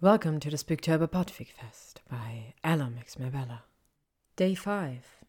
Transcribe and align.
Welcome 0.00 0.38
to 0.40 0.50
the 0.50 0.56
Spooktober 0.56 1.10
Fest 1.10 2.02
by 2.08 2.54
Ella 2.62 2.88
Mabella. 3.18 3.64
Day 4.36 4.54
5 4.54 5.24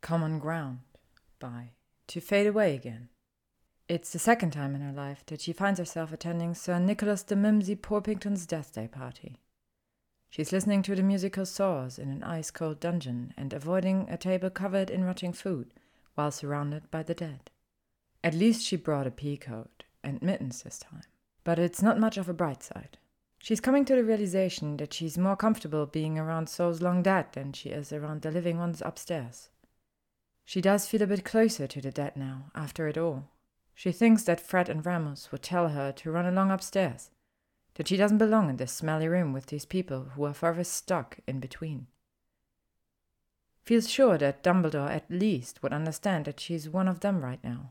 Common 0.00 0.40
Ground 0.40 0.80
by 1.38 1.70
To 2.08 2.20
Fade 2.20 2.48
Away 2.48 2.74
Again. 2.74 3.08
It's 3.88 4.12
the 4.12 4.18
second 4.18 4.50
time 4.50 4.74
in 4.74 4.80
her 4.80 4.90
life 4.90 5.22
that 5.26 5.40
she 5.42 5.52
finds 5.52 5.78
herself 5.78 6.12
attending 6.12 6.54
Sir 6.54 6.80
Nicholas 6.80 7.22
de 7.22 7.36
Mimsy 7.36 7.76
Porpington's 7.76 8.46
death 8.46 8.74
day 8.74 8.88
party. 8.88 9.36
She's 10.28 10.50
listening 10.50 10.82
to 10.82 10.96
the 10.96 11.02
musical 11.04 11.46
Saws 11.46 12.00
in 12.00 12.08
an 12.08 12.24
ice 12.24 12.50
cold 12.50 12.80
dungeon 12.80 13.32
and 13.36 13.52
avoiding 13.52 14.08
a 14.10 14.16
table 14.16 14.50
covered 14.50 14.90
in 14.90 15.04
rotting 15.04 15.32
food 15.32 15.72
while 16.16 16.32
surrounded 16.32 16.90
by 16.90 17.04
the 17.04 17.14
dead. 17.14 17.48
At 18.24 18.34
least 18.34 18.66
she 18.66 18.74
brought 18.74 19.06
a 19.06 19.12
pea 19.12 19.36
coat 19.36 19.84
and 20.02 20.20
mittens 20.20 20.64
this 20.64 20.80
time, 20.80 21.04
but 21.44 21.60
it's 21.60 21.80
not 21.80 22.00
much 22.00 22.18
of 22.18 22.28
a 22.28 22.34
bright 22.34 22.64
side. 22.64 22.98
She's 23.48 23.62
coming 23.62 23.86
to 23.86 23.94
the 23.94 24.04
realization 24.04 24.76
that 24.76 24.92
she's 24.92 25.16
more 25.16 25.34
comfortable 25.34 25.86
being 25.86 26.18
around 26.18 26.50
souls 26.50 26.82
long 26.82 27.02
dead 27.02 27.32
than 27.32 27.54
she 27.54 27.70
is 27.70 27.94
around 27.94 28.20
the 28.20 28.30
living 28.30 28.58
ones 28.58 28.82
upstairs. 28.84 29.48
She 30.44 30.60
does 30.60 30.86
feel 30.86 31.00
a 31.00 31.06
bit 31.06 31.24
closer 31.24 31.66
to 31.66 31.80
the 31.80 31.90
dead 31.90 32.14
now, 32.14 32.50
after 32.54 32.88
it 32.88 32.98
all. 32.98 33.30
She 33.74 33.90
thinks 33.90 34.24
that 34.24 34.38
Fred 34.38 34.68
and 34.68 34.84
Remus 34.84 35.32
would 35.32 35.42
tell 35.42 35.68
her 35.68 35.92
to 35.92 36.10
run 36.10 36.26
along 36.26 36.50
upstairs, 36.50 37.08
that 37.76 37.88
she 37.88 37.96
doesn't 37.96 38.18
belong 38.18 38.50
in 38.50 38.58
this 38.58 38.70
smelly 38.70 39.08
room 39.08 39.32
with 39.32 39.46
these 39.46 39.64
people 39.64 40.10
who 40.14 40.24
are 40.26 40.34
forever 40.34 40.62
stuck 40.62 41.20
in 41.26 41.40
between. 41.40 41.86
Feels 43.62 43.88
sure 43.88 44.18
that 44.18 44.44
Dumbledore 44.44 44.90
at 44.90 45.10
least 45.10 45.62
would 45.62 45.72
understand 45.72 46.26
that 46.26 46.38
she's 46.38 46.68
one 46.68 46.86
of 46.86 47.00
them 47.00 47.24
right 47.24 47.42
now. 47.42 47.70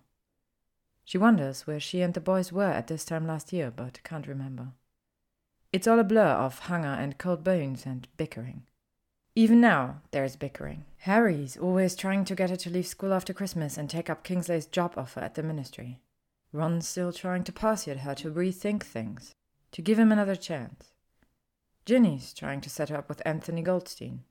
She 1.06 1.20
wonders 1.20 1.68
where 1.68 1.80
she 1.80 2.02
and 2.02 2.16
the 2.16 2.20
boys 2.20 2.52
were 2.52 2.64
at 2.64 2.88
this 2.88 3.06
time 3.06 3.28
last 3.28 3.54
year, 3.54 3.70
but 3.70 4.02
can't 4.04 4.26
remember. 4.26 4.70
It's 5.74 5.88
all 5.88 6.00
a 6.00 6.04
blur 6.04 6.22
of 6.22 6.60
hunger 6.60 6.88
and 6.88 7.18
cold 7.18 7.44
bones 7.44 7.86
and 7.86 8.08
bickering. 8.18 8.64
Even 9.36 9.62
now, 9.62 10.02
there's 10.12 10.36
bickering. 10.36 10.86
Harry's 11.00 11.58
always 11.58 11.96
trying 11.96 12.26
to 12.26 12.36
get 12.36 12.50
her 12.50 12.56
to 12.56 12.70
leave 12.70 12.88
school 12.88 13.14
after 13.14 13.34
Christmas 13.34 13.78
and 13.78 13.90
take 13.90 14.10
up 14.10 14.24
Kingsley's 14.24 14.66
job 14.66 14.94
offer 14.98 15.20
at 15.20 15.36
the 15.36 15.44
ministry. 15.44 16.00
Ron's 16.52 16.88
still 16.88 17.12
trying 17.12 17.44
to 17.44 17.52
persuade 17.52 17.98
her 17.98 18.16
to 18.16 18.32
rethink 18.32 18.82
things, 18.82 19.36
to 19.74 19.82
give 19.82 20.00
him 20.00 20.12
another 20.12 20.36
chance. 20.36 20.92
Ginny's 21.86 22.34
trying 22.34 22.62
to 22.62 22.70
set 22.70 22.90
her 22.90 22.98
up 22.98 23.10
with 23.10 23.22
Anthony 23.26 23.62
Goldstein. 23.62 24.24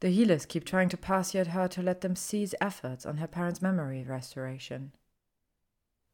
The 0.00 0.10
healers 0.10 0.46
keep 0.46 0.64
trying 0.64 0.90
to 0.90 0.96
persuade 0.96 1.48
her 1.48 1.66
to 1.68 1.82
let 1.82 2.02
them 2.02 2.14
cease 2.14 2.54
efforts 2.60 3.06
on 3.06 3.16
her 3.16 3.26
parents' 3.26 3.62
memory 3.62 4.04
restoration. 4.04 4.92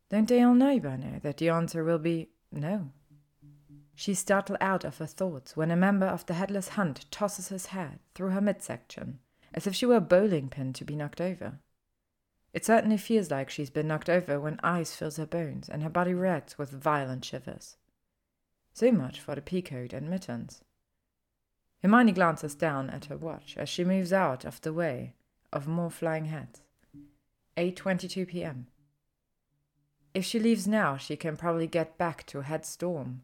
Don't 0.09 0.29
they 0.29 0.43
all 0.43 0.55
know 0.55 0.79
by 0.79 0.97
now 0.97 1.19
that 1.23 1.37
the 1.39 1.49
answer 1.49 1.85
will 1.85 1.99
be 1.99 2.29
no? 2.51 2.91
She 3.95 4.15
startled 4.15 4.59
out 4.61 4.85
of 4.85 4.99
her 4.99 5.07
thoughts 5.07 5.57
when 5.57 5.71
a 5.71 5.77
member 5.77 6.07
of 6.07 6.25
the 6.27 6.35
headless 6.35 6.69
hunt 6.69 7.11
tosses 7.11 7.49
his 7.49 7.67
head 7.67 7.99
through 8.15 8.31
her 8.31 8.41
midsection, 8.41 9.19
as 9.53 9.67
if 9.67 9.75
she 9.75 9.87
were 9.87 9.97
a 9.97 10.01
bowling 10.01 10.49
pin 10.49 10.73
to 10.75 10.85
be 10.85 10.97
knocked 10.97 11.21
over. 11.21 11.59
It 12.53 12.65
certainly 12.65 12.97
feels 12.97 13.31
like 13.31 13.51
she's 13.51 13.71
been 13.71 13.89
knocked 13.89 14.09
over 14.09 14.41
when 14.41 14.59
ice 14.63 14.95
fills 14.95 15.17
her 15.17 15.27
bones 15.27 15.69
and 15.69 15.83
her 15.83 15.91
body 15.91 16.15
reacts 16.15 16.59
with 16.59 16.71
violent 16.71 17.25
shivers. 17.25 17.77
So 18.73 18.91
much 18.91 19.21
for 19.21 19.35
the 19.35 19.43
peacoat 19.43 19.93
and 19.93 20.09
mittens. 20.09 20.63
Hermione 21.83 22.13
glances 22.13 22.55
down 22.55 22.91
at 22.91 23.07
her 23.07 23.17
watch 23.17 23.57
as 23.57 23.69
she 23.69 23.85
moves 23.85 24.13
out 24.13 24.45
of 24.45 24.61
the 24.61 24.73
way 24.73 25.15
of 25.53 25.69
more 25.69 25.91
flying 25.91 26.27
heads. 26.27 26.63
8:22 27.57 28.29
p.m. 28.29 28.67
If 30.15 30.25
she 30.25 30.39
leaves 30.41 30.67
now, 30.67 30.97
she 30.97 31.17
can 31.17 31.37
probably 31.37 31.67
get 31.67 31.99
back 31.99 32.27
to 32.27 32.41
Head 32.41 32.67
Storm 32.67 33.23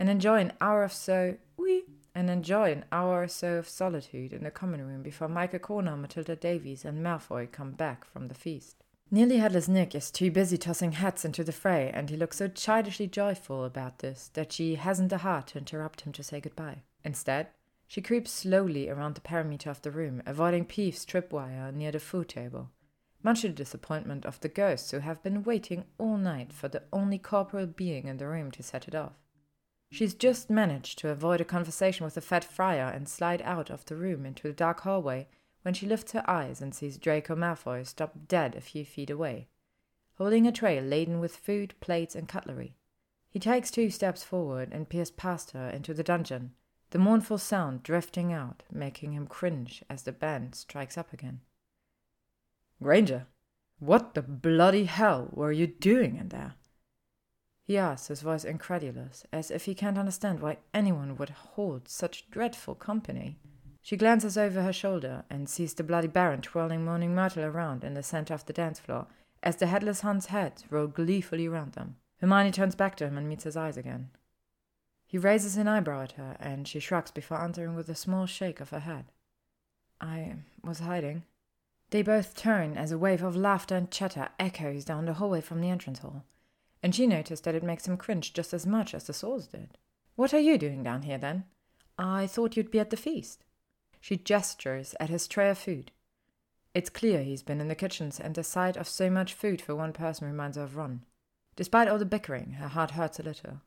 and 0.00 0.08
enjoy 0.08 0.40
an 0.40 0.52
hour 0.62 0.82
or 0.82 0.88
so, 0.88 1.36
oui, 1.58 1.84
and 2.14 2.30
enjoy 2.30 2.72
an 2.72 2.86
hour 2.90 3.22
or 3.22 3.28
so 3.28 3.58
of 3.58 3.68
solitude 3.68 4.32
in 4.32 4.42
the 4.42 4.50
common 4.50 4.82
room 4.84 5.02
before 5.02 5.28
Michael 5.28 5.58
Corner, 5.58 5.94
Matilda 5.94 6.34
Davies, 6.34 6.86
and 6.86 7.04
Malfoy 7.04 7.52
come 7.52 7.72
back 7.72 8.06
from 8.06 8.28
the 8.28 8.34
feast. 8.34 8.82
Nearly 9.10 9.36
Headless 9.36 9.68
Nick 9.68 9.94
is 9.94 10.10
too 10.10 10.30
busy 10.30 10.56
tossing 10.56 10.92
hats 10.92 11.26
into 11.26 11.44
the 11.44 11.52
fray, 11.52 11.90
and 11.92 12.08
he 12.08 12.16
looks 12.16 12.38
so 12.38 12.48
childishly 12.48 13.08
joyful 13.08 13.62
about 13.62 13.98
this 13.98 14.30
that 14.32 14.54
she 14.54 14.76
hasn't 14.76 15.10
the 15.10 15.18
heart 15.18 15.48
to 15.48 15.58
interrupt 15.58 16.00
him 16.00 16.12
to 16.14 16.22
say 16.22 16.40
goodbye. 16.40 16.80
Instead, 17.04 17.48
she 17.86 18.00
creeps 18.00 18.30
slowly 18.30 18.88
around 18.88 19.16
the 19.16 19.20
perimeter 19.20 19.68
of 19.68 19.82
the 19.82 19.90
room, 19.90 20.22
avoiding 20.24 20.64
Peeve's 20.64 21.04
tripwire 21.04 21.74
near 21.74 21.92
the 21.92 22.00
food 22.00 22.30
table, 22.30 22.70
much 23.22 23.42
to 23.42 23.48
the 23.48 23.52
disappointment 23.52 24.24
of 24.24 24.40
the 24.40 24.48
ghosts 24.48 24.92
who 24.92 25.00
have 25.00 25.22
been 25.22 25.42
waiting 25.42 25.84
all 25.98 26.16
night 26.16 26.54
for 26.54 26.68
the 26.68 26.84
only 26.90 27.18
corporeal 27.18 27.66
being 27.66 28.06
in 28.06 28.16
the 28.16 28.26
room 28.26 28.50
to 28.52 28.62
set 28.62 28.88
it 28.88 28.94
off. 28.94 29.19
She's 29.92 30.14
just 30.14 30.48
managed 30.48 30.98
to 31.00 31.10
avoid 31.10 31.40
a 31.40 31.44
conversation 31.44 32.04
with 32.04 32.14
the 32.14 32.20
fat 32.20 32.44
friar 32.44 32.88
and 32.88 33.08
slide 33.08 33.42
out 33.42 33.70
of 33.70 33.84
the 33.84 33.96
room 33.96 34.24
into 34.24 34.44
the 34.44 34.54
dark 34.54 34.80
hallway 34.80 35.26
when 35.62 35.74
she 35.74 35.86
lifts 35.86 36.12
her 36.12 36.24
eyes 36.30 36.62
and 36.62 36.74
sees 36.74 36.96
Draco 36.96 37.34
Malfoy 37.34 37.84
stop 37.84 38.28
dead 38.28 38.54
a 38.54 38.60
few 38.60 38.84
feet 38.84 39.10
away, 39.10 39.48
holding 40.16 40.46
a 40.46 40.52
tray 40.52 40.80
laden 40.80 41.18
with 41.18 41.36
food, 41.36 41.74
plates, 41.80 42.14
and 42.14 42.28
cutlery. 42.28 42.76
He 43.28 43.40
takes 43.40 43.70
two 43.70 43.90
steps 43.90 44.22
forward 44.22 44.70
and 44.72 44.88
peers 44.88 45.10
past 45.10 45.50
her 45.52 45.68
into 45.68 45.92
the 45.92 46.04
dungeon, 46.04 46.54
the 46.90 46.98
mournful 46.98 47.38
sound 47.38 47.82
drifting 47.82 48.32
out, 48.32 48.62
making 48.70 49.12
him 49.12 49.26
cringe 49.26 49.84
as 49.90 50.04
the 50.04 50.12
band 50.12 50.54
strikes 50.54 50.96
up 50.96 51.12
again. 51.12 51.40
Granger, 52.82 53.26
what 53.80 54.14
the 54.14 54.22
bloody 54.22 54.84
hell 54.84 55.28
were 55.32 55.52
you 55.52 55.66
doing 55.66 56.16
in 56.16 56.28
there? 56.28 56.54
He 57.70 57.78
asks, 57.78 58.08
his 58.08 58.22
voice 58.22 58.42
incredulous, 58.42 59.24
as 59.32 59.48
if 59.48 59.66
he 59.66 59.76
can't 59.76 59.96
understand 59.96 60.40
why 60.40 60.58
anyone 60.74 61.16
would 61.16 61.30
hold 61.30 61.86
such 61.88 62.28
dreadful 62.28 62.74
company. 62.74 63.38
She 63.80 63.96
glances 63.96 64.36
over 64.36 64.64
her 64.64 64.72
shoulder 64.72 65.22
and 65.30 65.48
sees 65.48 65.72
the 65.74 65.84
bloody 65.84 66.08
Baron 66.08 66.42
twirling 66.42 66.84
Moaning 66.84 67.14
Myrtle 67.14 67.44
around 67.44 67.84
in 67.84 67.94
the 67.94 68.02
center 68.02 68.34
of 68.34 68.44
the 68.44 68.52
dance 68.52 68.80
floor 68.80 69.06
as 69.40 69.54
the 69.54 69.68
headless 69.68 70.00
Hunt's 70.00 70.26
heads 70.26 70.64
roll 70.68 70.88
gleefully 70.88 71.46
around 71.46 71.74
them. 71.74 71.94
Hermione 72.20 72.50
turns 72.50 72.74
back 72.74 72.96
to 72.96 73.06
him 73.06 73.16
and 73.16 73.28
meets 73.28 73.44
his 73.44 73.56
eyes 73.56 73.76
again. 73.76 74.10
He 75.06 75.16
raises 75.16 75.56
an 75.56 75.68
eyebrow 75.68 76.02
at 76.02 76.12
her, 76.18 76.36
and 76.40 76.66
she 76.66 76.80
shrugs 76.80 77.12
before 77.12 77.40
answering 77.40 77.76
with 77.76 77.88
a 77.88 77.94
small 77.94 78.26
shake 78.26 78.58
of 78.58 78.70
her 78.70 78.80
head. 78.80 79.12
I 80.00 80.38
was 80.64 80.80
hiding. 80.80 81.22
They 81.90 82.02
both 82.02 82.34
turn 82.34 82.76
as 82.76 82.90
a 82.90 82.98
wave 82.98 83.22
of 83.22 83.36
laughter 83.36 83.76
and 83.76 83.92
chatter 83.92 84.30
echoes 84.40 84.84
down 84.84 85.04
the 85.04 85.14
hallway 85.14 85.40
from 85.40 85.60
the 85.60 85.70
entrance 85.70 86.00
hall 86.00 86.24
and 86.82 86.94
she 86.94 87.06
noticed 87.06 87.44
that 87.44 87.54
it 87.54 87.62
makes 87.62 87.86
him 87.86 87.96
cringe 87.96 88.32
just 88.32 88.54
as 88.54 88.66
much 88.66 88.94
as 88.94 89.04
the 89.04 89.12
saws 89.12 89.46
did. 89.46 89.78
What 90.16 90.34
are 90.34 90.40
you 90.40 90.58
doing 90.58 90.82
down 90.82 91.02
here, 91.02 91.18
then? 91.18 91.44
I 91.98 92.26
thought 92.26 92.56
you'd 92.56 92.70
be 92.70 92.80
at 92.80 92.90
the 92.90 92.96
feast. 92.96 93.44
She 94.00 94.16
gestures 94.16 94.94
at 94.98 95.10
his 95.10 95.28
tray 95.28 95.50
of 95.50 95.58
food. 95.58 95.92
It's 96.74 96.88
clear 96.90 97.22
he's 97.22 97.42
been 97.42 97.60
in 97.60 97.68
the 97.68 97.74
kitchens, 97.74 98.20
and 98.20 98.34
the 98.34 98.44
sight 98.44 98.76
of 98.76 98.88
so 98.88 99.10
much 99.10 99.34
food 99.34 99.60
for 99.60 99.74
one 99.74 99.92
person 99.92 100.26
reminds 100.26 100.56
her 100.56 100.62
of 100.62 100.76
Ron. 100.76 101.04
Despite 101.56 101.88
all 101.88 101.98
the 101.98 102.04
bickering, 102.04 102.52
her 102.52 102.68
heart 102.68 102.92
hurts 102.92 103.18
a 103.18 103.22
little. 103.22 103.60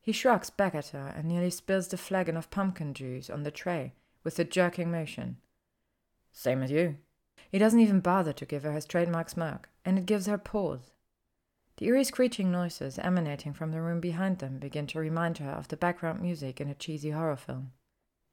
He 0.00 0.12
shrugs 0.12 0.50
back 0.50 0.74
at 0.74 0.88
her 0.88 1.12
and 1.16 1.28
nearly 1.28 1.50
spills 1.50 1.88
the 1.88 1.96
flagon 1.96 2.36
of 2.36 2.50
pumpkin 2.50 2.94
juice 2.94 3.28
on 3.28 3.42
the 3.42 3.50
tray 3.50 3.92
with 4.24 4.38
a 4.38 4.44
jerking 4.44 4.90
motion. 4.90 5.36
Same 6.32 6.62
as 6.62 6.70
you. 6.70 6.96
He 7.50 7.58
doesn't 7.58 7.80
even 7.80 8.00
bother 8.00 8.32
to 8.32 8.46
give 8.46 8.62
her 8.64 8.72
his 8.72 8.86
trademark 8.86 9.30
smirk, 9.30 9.68
and 9.84 9.98
it 9.98 10.06
gives 10.06 10.26
her 10.26 10.38
pause. 10.38 10.92
The 11.76 11.86
eerie 11.86 12.04
screeching 12.04 12.50
noises 12.50 12.98
emanating 12.98 13.52
from 13.52 13.70
the 13.70 13.82
room 13.82 14.00
behind 14.00 14.38
them 14.38 14.58
begin 14.58 14.86
to 14.88 14.98
remind 14.98 15.38
her 15.38 15.50
of 15.50 15.68
the 15.68 15.76
background 15.76 16.20
music 16.20 16.60
in 16.60 16.68
a 16.68 16.74
cheesy 16.74 17.10
horror 17.10 17.36
film. 17.36 17.72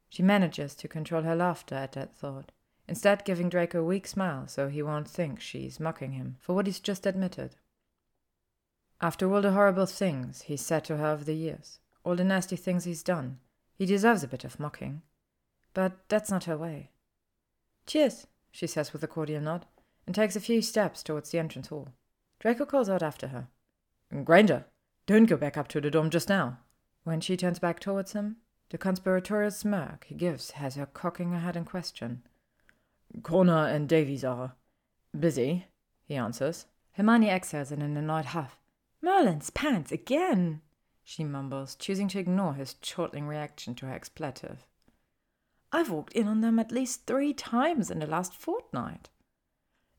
She 0.09 0.23
manages 0.23 0.75
to 0.75 0.87
control 0.87 1.23
her 1.23 1.35
laughter 1.35 1.75
at 1.75 1.91
that 1.93 2.15
thought, 2.15 2.51
instead 2.87 3.25
giving 3.25 3.49
Draco 3.49 3.81
a 3.81 3.85
weak 3.85 4.07
smile 4.07 4.47
so 4.47 4.69
he 4.69 4.81
won't 4.81 5.09
think 5.09 5.41
she's 5.41 5.79
mocking 5.79 6.13
him 6.13 6.37
for 6.39 6.53
what 6.53 6.67
he's 6.67 6.79
just 6.79 7.05
admitted. 7.05 7.55
After 9.01 9.33
all 9.33 9.41
the 9.41 9.51
horrible 9.51 9.87
things 9.87 10.43
he's 10.43 10.65
said 10.65 10.85
to 10.85 10.97
her 10.97 11.07
over 11.07 11.25
the 11.25 11.35
years, 11.35 11.79
all 12.05 12.15
the 12.15 12.23
nasty 12.23 12.55
things 12.55 12.85
he's 12.85 13.03
done, 13.03 13.39
he 13.75 13.85
deserves 13.85 14.23
a 14.23 14.27
bit 14.27 14.45
of 14.45 14.59
mocking. 14.59 15.01
But 15.73 16.07
that's 16.07 16.31
not 16.31 16.45
her 16.45 16.57
way. 16.57 16.91
Cheers, 17.85 18.27
she 18.51 18.67
says 18.67 18.93
with 18.93 19.03
a 19.03 19.07
cordial 19.07 19.41
nod, 19.41 19.65
and 20.05 20.15
takes 20.15 20.37
a 20.37 20.39
few 20.39 20.61
steps 20.61 21.03
towards 21.03 21.31
the 21.31 21.39
entrance 21.39 21.67
hall. 21.67 21.89
Draco 22.43 22.65
calls 22.65 22.89
out 22.89 23.01
after 23.01 23.27
her. 23.29 23.47
Granger, 24.25 24.65
don't 25.05 25.27
go 25.27 25.37
back 25.37 25.57
up 25.57 25.69
to 25.69 25.79
the 25.79 25.89
dorm 25.89 26.09
just 26.09 26.27
now. 26.27 26.57
When 27.05 27.21
she 27.21 27.37
turns 27.37 27.57
back 27.57 27.79
towards 27.79 28.11
him, 28.11 28.35
the 28.69 28.77
conspiratorial 28.77 29.49
smirk 29.49 30.07
he 30.09 30.15
gives 30.15 30.51
has 30.51 30.75
her 30.75 30.85
cocking 30.85 31.31
her 31.31 31.39
head 31.39 31.55
in 31.55 31.63
question. 31.63 32.21
Corner 33.21 33.67
and 33.67 33.87
Davies 33.87 34.25
are 34.25 34.55
busy, 35.17 35.67
he 36.03 36.15
answers. 36.15 36.65
Hermione 36.91 37.29
exhales 37.29 37.71
in 37.71 37.81
an 37.81 37.95
annoyed 37.95 38.25
huff. 38.25 38.59
Merlin's 39.01 39.49
pants 39.49 39.93
again, 39.93 40.59
she 41.01 41.23
mumbles, 41.23 41.75
choosing 41.75 42.09
to 42.09 42.19
ignore 42.19 42.55
his 42.55 42.75
chortling 42.81 43.25
reaction 43.25 43.73
to 43.75 43.85
her 43.85 43.93
expletive. 43.93 44.67
I've 45.71 45.89
walked 45.89 46.11
in 46.11 46.27
on 46.27 46.41
them 46.41 46.59
at 46.59 46.73
least 46.73 47.07
three 47.07 47.33
times 47.33 47.89
in 47.89 47.99
the 47.99 48.05
last 48.05 48.33
fortnight. 48.33 49.07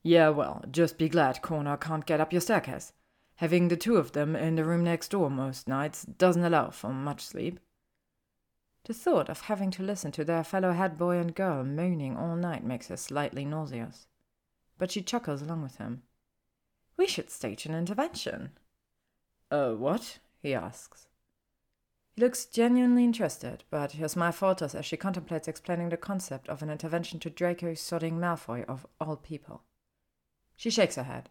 Yeah, 0.07 0.29
well, 0.29 0.63
just 0.71 0.99
be 0.99 1.09
glad 1.09 1.41
Corner 1.41 1.79
can't 1.79 2.05
get 2.05 2.21
up 2.21 2.31
your 2.31 2.43
staircase. 2.43 2.93
Having 3.37 3.69
the 3.69 3.77
two 3.77 3.97
of 3.97 4.13
them 4.13 4.37
in 4.37 4.55
the 4.55 4.65
room 4.65 4.85
next 4.85 5.09
door 5.09 5.31
most 5.31 5.67
nights 5.67 6.05
doesn't 6.05 6.45
allow 6.45 6.69
for 6.69 6.93
much 6.93 7.23
sleep. 7.23 7.59
The 8.85 8.93
thought 8.93 9.31
of 9.31 9.41
having 9.41 9.71
to 9.73 9.83
listen 9.83 10.13
to 10.13 10.25
their 10.25 10.45
fellow 10.45 10.73
head 10.73 10.99
boy 10.99 11.17
and 11.17 11.35
girl 11.35 11.65
moaning 11.65 12.19
all 12.19 12.37
night 12.37 12.63
makes 12.63 12.89
her 12.89 12.99
slightly 12.99 13.47
nauseous. 13.47 14.07
But 14.77 14.91
she 14.91 15.01
chuckles 15.01 15.41
along 15.41 15.63
with 15.63 15.77
him. 15.77 16.03
We 16.99 17.07
should 17.07 17.31
stage 17.31 17.65
an 17.65 17.75
intervention. 17.75 18.51
Uh, 19.51 19.71
what? 19.71 20.19
he 20.43 20.53
asks. 20.53 21.09
He 22.15 22.21
looks 22.21 22.45
genuinely 22.45 23.05
interested, 23.05 23.65
but 23.71 23.93
her 23.93 24.09
smile 24.09 24.33
falters 24.33 24.75
as 24.75 24.85
she 24.85 24.99
contemplates 24.99 25.49
explaining 25.49 25.89
the 25.89 25.97
concept 25.97 26.47
of 26.51 26.63
an 26.63 26.69
intervention 26.69 27.19
to 27.21 27.31
Draco 27.31 27.73
sodding 27.73 28.19
Malfoy 28.19 28.67
of 28.67 28.87
all 29.01 29.17
people. 29.17 29.63
She 30.57 30.71
shakes 30.71 30.97
her 30.97 31.05
head. 31.05 31.31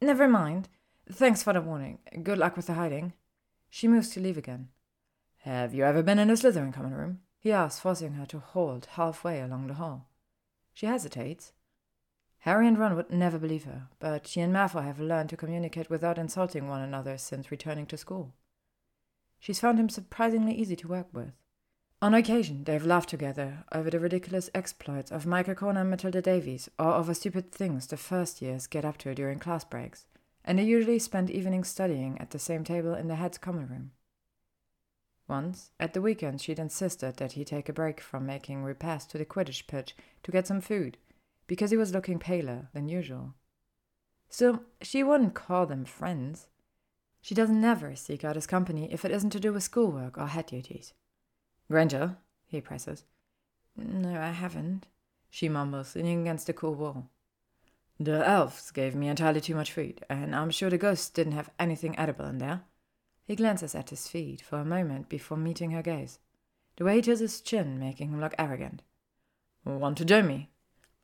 Never 0.00 0.28
mind. 0.28 0.68
Thanks 1.10 1.42
for 1.42 1.52
the 1.52 1.60
warning. 1.60 1.98
Good 2.22 2.38
luck 2.38 2.56
with 2.56 2.66
the 2.66 2.74
hiding. 2.74 3.14
She 3.70 3.88
moves 3.88 4.10
to 4.10 4.20
leave 4.20 4.38
again. 4.38 4.68
Have 5.38 5.74
you 5.74 5.84
ever 5.84 6.02
been 6.02 6.18
in 6.18 6.30
a 6.30 6.34
Slytherin 6.34 6.72
common 6.72 6.94
room? 6.94 7.20
he 7.38 7.52
asks, 7.52 7.80
forcing 7.80 8.14
her 8.14 8.26
to 8.26 8.40
halt 8.40 8.86
halfway 8.92 9.40
along 9.40 9.66
the 9.68 9.74
hall. 9.74 10.08
She 10.74 10.86
hesitates. 10.86 11.52
Harry 12.40 12.66
and 12.66 12.78
Ron 12.78 12.94
would 12.94 13.10
never 13.10 13.38
believe 13.38 13.64
her, 13.64 13.88
but 13.98 14.26
she 14.26 14.40
and 14.40 14.52
Malfoy 14.52 14.84
have 14.84 15.00
learned 15.00 15.28
to 15.30 15.36
communicate 15.36 15.90
without 15.90 16.18
insulting 16.18 16.68
one 16.68 16.82
another 16.82 17.18
since 17.18 17.50
returning 17.50 17.86
to 17.86 17.96
school. 17.96 18.34
She's 19.38 19.60
found 19.60 19.78
him 19.78 19.88
surprisingly 19.88 20.54
easy 20.54 20.76
to 20.76 20.88
work 20.88 21.08
with. 21.12 21.32
On 22.00 22.14
occasion, 22.14 22.62
they've 22.62 22.86
laughed 22.86 23.08
together 23.08 23.64
over 23.72 23.90
the 23.90 23.98
ridiculous 23.98 24.48
exploits 24.54 25.10
of 25.10 25.26
Michael 25.26 25.56
Corner 25.56 25.80
and 25.80 25.90
Matilda 25.90 26.22
Davies, 26.22 26.68
or 26.78 26.92
over 26.94 27.12
stupid 27.12 27.50
things 27.50 27.88
the 27.88 27.96
first 27.96 28.40
years 28.40 28.68
get 28.68 28.84
up 28.84 28.98
to 28.98 29.14
during 29.16 29.40
class 29.40 29.64
breaks, 29.64 30.06
and 30.44 30.58
they 30.58 30.62
usually 30.62 31.00
spend 31.00 31.28
evenings 31.28 31.66
studying 31.66 32.16
at 32.20 32.30
the 32.30 32.38
same 32.38 32.62
table 32.62 32.94
in 32.94 33.08
the 33.08 33.16
head's 33.16 33.36
common 33.36 33.66
room. 33.66 33.90
Once, 35.26 35.72
at 35.80 35.92
the 35.92 36.00
weekend, 36.00 36.40
she'd 36.40 36.60
insisted 36.60 37.16
that 37.16 37.32
he 37.32 37.44
take 37.44 37.68
a 37.68 37.72
break 37.72 38.00
from 38.00 38.24
making 38.24 38.62
repairs 38.62 39.04
to 39.04 39.18
the 39.18 39.26
Quidditch 39.26 39.66
pitch 39.66 39.96
to 40.22 40.30
get 40.30 40.46
some 40.46 40.60
food, 40.60 40.98
because 41.48 41.72
he 41.72 41.76
was 41.76 41.92
looking 41.92 42.20
paler 42.20 42.68
than 42.74 42.88
usual. 42.88 43.34
Still, 44.28 44.62
she 44.82 45.02
wouldn't 45.02 45.34
call 45.34 45.66
them 45.66 45.84
friends. 45.84 46.46
She 47.20 47.34
doesn't 47.34 47.60
never 47.60 47.96
seek 47.96 48.24
out 48.24 48.36
his 48.36 48.46
company 48.46 48.88
if 48.92 49.04
it 49.04 49.10
isn't 49.10 49.30
to 49.30 49.40
do 49.40 49.52
with 49.52 49.64
schoolwork 49.64 50.16
or 50.16 50.28
head 50.28 50.46
duties. 50.46 50.94
Granger, 51.70 52.16
he 52.46 52.60
presses. 52.60 53.04
No, 53.76 54.18
I 54.20 54.30
haven't, 54.30 54.86
she 55.30 55.48
mumbles, 55.48 55.94
leaning 55.94 56.22
against 56.22 56.46
the 56.46 56.52
cool 56.52 56.74
wall. 56.74 57.10
The 58.00 58.26
elves 58.26 58.70
gave 58.70 58.94
me 58.94 59.08
entirely 59.08 59.40
too 59.40 59.54
much 59.54 59.72
food, 59.72 60.04
and 60.08 60.34
I'm 60.34 60.50
sure 60.50 60.70
the 60.70 60.78
ghosts 60.78 61.10
didn't 61.10 61.32
have 61.32 61.50
anything 61.58 61.98
edible 61.98 62.26
in 62.26 62.38
there. 62.38 62.62
He 63.24 63.36
glances 63.36 63.74
at 63.74 63.90
his 63.90 64.08
feet 64.08 64.40
for 64.40 64.58
a 64.58 64.64
moment 64.64 65.08
before 65.08 65.36
meeting 65.36 65.72
her 65.72 65.82
gaze. 65.82 66.18
The 66.76 66.84
weight 66.84 67.08
is 67.08 67.18
his 67.18 67.40
chin 67.40 67.78
making 67.78 68.10
him 68.10 68.20
look 68.20 68.34
arrogant. 68.38 68.82
Want 69.64 69.98
to 69.98 70.04
join 70.04 70.26
me? 70.26 70.48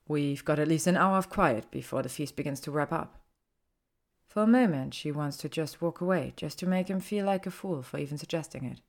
We've 0.06 0.44
got 0.44 0.58
at 0.58 0.68
least 0.68 0.86
an 0.86 0.96
hour 0.96 1.18
of 1.18 1.28
quiet 1.28 1.70
before 1.70 2.02
the 2.02 2.08
feast 2.08 2.36
begins 2.36 2.60
to 2.60 2.70
wrap 2.70 2.92
up. 2.92 3.20
For 4.26 4.42
a 4.42 4.46
moment, 4.46 4.94
she 4.94 5.12
wants 5.12 5.36
to 5.38 5.48
just 5.48 5.82
walk 5.82 6.00
away, 6.00 6.32
just 6.36 6.58
to 6.60 6.66
make 6.66 6.88
him 6.88 7.00
feel 7.00 7.26
like 7.26 7.46
a 7.46 7.50
fool 7.50 7.82
for 7.82 7.98
even 7.98 8.18
suggesting 8.18 8.64
it. 8.64 8.80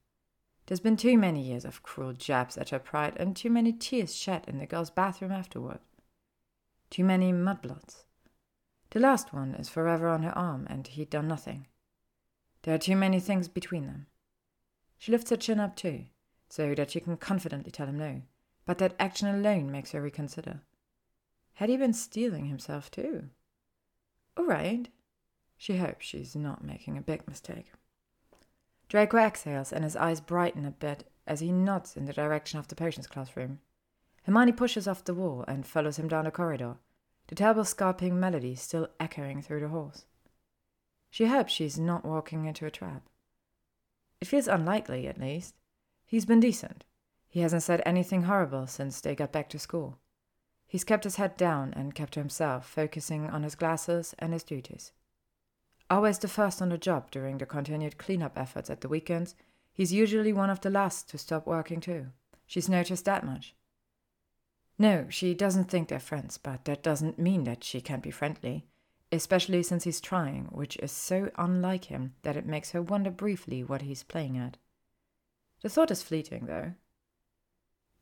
There's 0.65 0.79
been 0.79 0.97
too 0.97 1.17
many 1.17 1.41
years 1.41 1.63
of 1.63 1.83
cruel 1.83 2.13
jabs 2.13 2.57
at 2.57 2.69
her 2.69 2.79
pride 2.79 3.13
and 3.17 3.35
too 3.35 3.49
many 3.49 3.71
tears 3.71 4.15
shed 4.15 4.45
in 4.47 4.57
the 4.57 4.65
girl's 4.65 4.89
bathroom 4.89 5.31
afterward. 5.31 5.79
Too 6.89 7.03
many 7.03 7.31
mudbloods. 7.31 8.05
The 8.89 8.99
last 8.99 9.33
one 9.33 9.53
is 9.55 9.69
forever 9.69 10.07
on 10.07 10.23
her 10.23 10.35
arm, 10.37 10.65
and 10.69 10.87
he'd 10.87 11.09
done 11.09 11.27
nothing. 11.27 11.67
There 12.63 12.73
are 12.73 12.79
too 12.79 12.95
many 12.95 13.19
things 13.19 13.47
between 13.47 13.85
them. 13.85 14.07
She 14.97 15.11
lifts 15.11 15.29
her 15.29 15.35
chin 15.35 15.59
up 15.59 15.75
too, 15.75 16.05
so 16.49 16.73
that 16.73 16.91
she 16.91 16.99
can 16.99 17.17
confidently 17.17 17.71
tell 17.71 17.87
him 17.87 17.97
no, 17.97 18.21
but 18.65 18.77
that 18.77 18.95
action 18.99 19.27
alone 19.27 19.71
makes 19.71 19.91
her 19.91 20.01
reconsider. 20.01 20.61
Had 21.55 21.69
he 21.69 21.77
been 21.77 21.93
stealing 21.93 22.45
himself 22.45 22.89
too? 22.89 23.29
All 24.37 24.45
right, 24.45 24.87
she 25.57 25.77
hopes 25.77 26.05
she's 26.05 26.35
not 26.35 26.63
making 26.63 26.97
a 26.97 27.01
big 27.01 27.27
mistake. 27.27 27.71
Draco 28.87 29.17
exhales 29.17 29.73
and 29.73 29.83
his 29.83 29.95
eyes 29.95 30.21
brighten 30.21 30.65
a 30.65 30.71
bit 30.71 31.09
as 31.27 31.39
he 31.39 31.51
nods 31.51 31.97
in 31.97 32.05
the 32.05 32.13
direction 32.13 32.59
of 32.59 32.67
the 32.67 32.75
potions 32.75 33.07
classroom. 33.07 33.59
Hermione 34.23 34.51
pushes 34.51 34.87
off 34.87 35.03
the 35.03 35.13
wall 35.13 35.43
and 35.47 35.65
follows 35.65 35.97
him 35.97 36.07
down 36.07 36.25
the 36.25 36.31
corridor, 36.31 36.77
the 37.27 37.35
terrible 37.35 37.63
scarping 37.63 38.19
melody 38.19 38.55
still 38.55 38.87
echoing 38.99 39.41
through 39.41 39.59
the 39.59 39.69
halls. 39.69 40.05
She 41.09 41.25
hopes 41.25 41.53
she's 41.53 41.79
not 41.79 42.05
walking 42.05 42.45
into 42.45 42.65
a 42.65 42.71
trap. 42.71 43.03
It 44.21 44.27
feels 44.27 44.47
unlikely, 44.47 45.07
at 45.07 45.19
least. 45.19 45.55
He's 46.05 46.25
been 46.25 46.39
decent. 46.39 46.85
He 47.27 47.41
hasn't 47.41 47.63
said 47.63 47.81
anything 47.85 48.23
horrible 48.23 48.67
since 48.67 49.01
they 49.01 49.15
got 49.15 49.31
back 49.31 49.49
to 49.49 49.59
school. 49.59 49.99
He's 50.67 50.83
kept 50.83 51.03
his 51.03 51.17
head 51.17 51.37
down 51.37 51.73
and 51.73 51.95
kept 51.95 52.13
to 52.13 52.19
himself, 52.19 52.67
focusing 52.67 53.29
on 53.29 53.43
his 53.43 53.55
glasses 53.55 54.15
and 54.19 54.33
his 54.33 54.43
duties. 54.43 54.91
Always 55.89 56.17
the 56.17 56.27
first 56.27 56.61
on 56.61 56.69
the 56.69 56.77
job 56.77 57.11
during 57.11 57.37
the 57.37 57.45
continued 57.45 57.97
cleanup 57.97 58.37
efforts 58.37 58.69
at 58.69 58.81
the 58.81 58.89
weekends, 58.89 59.35
he's 59.71 59.93
usually 59.93 60.33
one 60.33 60.49
of 60.49 60.61
the 60.61 60.69
last 60.69 61.09
to 61.09 61.17
stop 61.17 61.45
working 61.45 61.79
too. 61.79 62.07
She's 62.47 62.69
noticed 62.69 63.05
that 63.05 63.25
much. 63.25 63.55
No, 64.77 65.05
she 65.09 65.33
doesn't 65.33 65.65
think 65.65 65.87
they're 65.87 65.99
friends, 65.99 66.37
but 66.37 66.65
that 66.65 66.83
doesn't 66.83 67.19
mean 67.19 67.43
that 67.45 67.63
she 67.63 67.81
can't 67.81 68.03
be 68.03 68.11
friendly, 68.11 68.65
especially 69.11 69.63
since 69.63 69.83
he's 69.83 70.01
trying, 70.01 70.45
which 70.51 70.75
is 70.77 70.91
so 70.91 71.29
unlike 71.37 71.85
him 71.85 72.13
that 72.23 72.35
it 72.35 72.45
makes 72.45 72.71
her 72.71 72.81
wonder 72.81 73.11
briefly 73.11 73.63
what 73.63 73.83
he's 73.83 74.03
playing 74.03 74.37
at. 74.37 74.57
The 75.61 75.69
thought 75.69 75.91
is 75.91 76.03
fleeting, 76.03 76.47
though. 76.47 76.73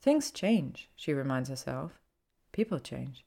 Things 0.01 0.31
change, 0.31 0.89
she 0.95 1.13
reminds 1.13 1.49
herself. 1.49 1.99
People 2.51 2.79
change. 2.79 3.23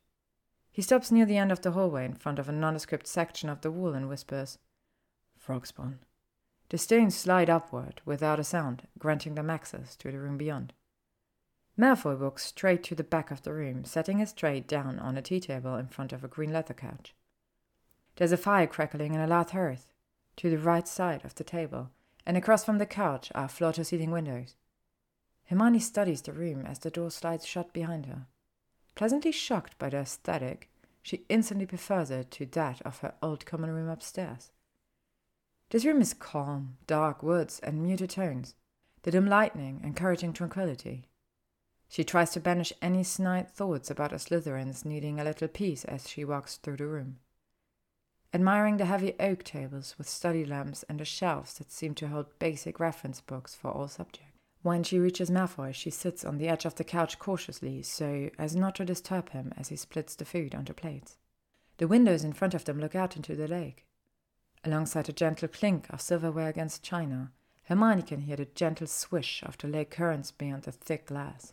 He 0.77 0.83
stops 0.83 1.11
near 1.11 1.25
the 1.25 1.39
end 1.39 1.51
of 1.51 1.63
the 1.63 1.71
hallway 1.71 2.05
in 2.05 2.17
front 2.17 2.39
of 2.39 2.51
a 2.51 2.53
nondescript 2.53 3.07
section 3.07 3.49
of 3.49 3.63
the 3.63 3.71
wall 3.71 3.95
and 3.95 4.11
whispers, 4.11 4.59
Frog 5.35 5.67
spawn. 5.67 6.01
The 6.69 6.77
stones 6.77 7.15
slide 7.15 7.49
upward 7.49 8.03
without 8.05 8.39
a 8.39 8.45
sound, 8.45 8.87
granting 8.99 9.37
them 9.37 9.49
access 9.49 9.97
to 9.97 10.13
the 10.13 10.19
room 10.19 10.37
beyond. 10.37 10.75
Malfoy 11.79 12.19
walks 12.19 12.45
straight 12.45 12.83
to 12.85 12.95
the 12.95 13.03
back 13.03 13.31
of 13.31 13.41
the 13.41 13.55
room, 13.55 13.87
setting 13.87 14.19
his 14.19 14.35
tray 14.35 14.61
down 14.61 14.99
on 14.99 15.17
a 15.17 15.23
tea 15.23 15.41
table 15.41 15.77
in 15.77 15.89
front 15.89 16.13
of 16.13 16.23
a 16.23 16.29
green 16.29 16.53
leather 16.53 16.75
couch. 16.75 17.15
There's 18.17 18.33
a 18.33 18.37
fire 18.37 18.67
crackling 18.67 19.15
in 19.15 19.21
a 19.23 19.27
large 19.27 19.53
hearth 19.53 19.95
to 20.37 20.51
the 20.51 20.59
right 20.59 20.87
side 20.87 21.25
of 21.25 21.37
the 21.37 21.45
table, 21.45 21.89
and 22.27 22.37
across 22.37 22.67
from 22.67 22.77
the 22.77 22.85
couch 22.85 23.33
are 23.35 23.49
floor 23.49 23.73
to 23.73 23.83
ceiling 23.83 24.11
windows. 24.11 24.57
Hermione 25.47 25.79
studies 25.79 26.21
the 26.21 26.35
room 26.35 26.67
as 26.67 26.81
the 26.81 26.91
door 26.91 27.11
slides 27.11 27.47
shut 27.47 27.73
behind 27.73 28.05
her. 28.05 28.27
Pleasantly 28.97 29.31
shocked 29.31 29.79
by 29.79 29.91
the 29.91 29.99
aesthetic, 29.99 30.71
she 31.03 31.27
instantly 31.29 31.67
prefers 31.67 32.11
it 32.11 32.31
to 32.33 32.47
that 32.47 32.81
of 32.83 32.99
her 33.01 33.15
old 33.23 33.45
common 33.45 33.71
room 33.71 33.91
upstairs. 33.91 34.51
This 35.71 35.85
room 35.85 36.01
is 36.01 36.15
calm, 36.15 36.79
dark 36.87 37.23
woods 37.23 37.61
and 37.63 37.83
muted 37.83 38.11
tones, 38.11 38.55
the 39.03 39.11
dim 39.11 39.29
lightning 39.29 39.81
encouraging 39.85 40.33
tranquillity. 40.33 41.05
She 41.89 42.05
tries 42.05 42.31
to 42.31 42.41
banish 42.41 42.73
any 42.81 43.05
snide 43.05 43.51
thoughts 43.51 43.91
about 43.91 44.11
the 44.11 44.17
Slytherins 44.17 44.85
needing 44.85 45.21
a 45.21 45.25
little 45.25 45.47
peace 45.47 45.85
as 45.85 46.09
she 46.09 46.25
walks 46.25 46.57
through 46.57 46.79
the 46.79 46.87
room. 46.87 47.19
Admiring 48.33 48.79
the 48.79 48.87
heavy 48.87 49.15
oak 49.21 49.45
tables 49.45 49.95
with 49.99 50.09
study 50.09 50.45
lamps 50.45 50.85
and 50.89 50.99
the 50.99 51.05
shelves 51.05 51.55
that 51.59 51.71
seem 51.71 51.95
to 51.95 52.09
hold 52.09 52.39
basic 52.39 52.81
reference 52.81 53.21
books 53.21 53.55
for 53.55 53.71
all 53.71 53.89
subjects. 53.89 54.36
When 54.63 54.83
she 54.83 54.99
reaches 54.99 55.31
Malfoy, 55.31 55.73
she 55.73 55.91
sits 55.91 56.25
on 56.25 56.39
the 56.39 56.49
edge 56.49 56.65
of 56.65 56.75
the 56.75 56.85
couch 56.85 57.19
cautiously, 57.19 57.83
so 57.83 58.31
as 58.39 58.57
not 58.57 58.75
to 58.77 58.85
disturb 58.85 59.31
him 59.31 59.53
as 59.57 59.69
he 59.69 59.77
splits 59.77 60.15
the 60.15 60.25
food 60.25 60.55
onto 60.55 60.73
plates. 60.73 61.19
The 61.79 61.89
windows 61.89 62.25
in 62.25 62.33
front 62.33 62.55
of 62.55 62.65
them 62.65 62.81
look 62.81 62.95
out 62.95 63.17
into 63.17 63.37
the 63.37 63.47
lake. 63.47 63.87
Alongside 64.65 65.07
the 65.07 65.13
gentle 65.13 65.49
clink 65.49 65.87
of 65.91 66.01
silverware 66.01 66.49
against 66.49 66.83
china, 66.83 67.33
Hermione 67.65 68.03
can 68.03 68.21
hear 68.21 68.37
the 68.37 68.47
gentle 68.47 68.87
swish 68.87 69.43
of 69.45 69.59
the 69.59 69.69
lake 69.69 69.91
currents 69.91 70.31
beyond 70.31 70.65
the 70.65 70.73
thick 70.73 71.07
glass. 71.07 71.53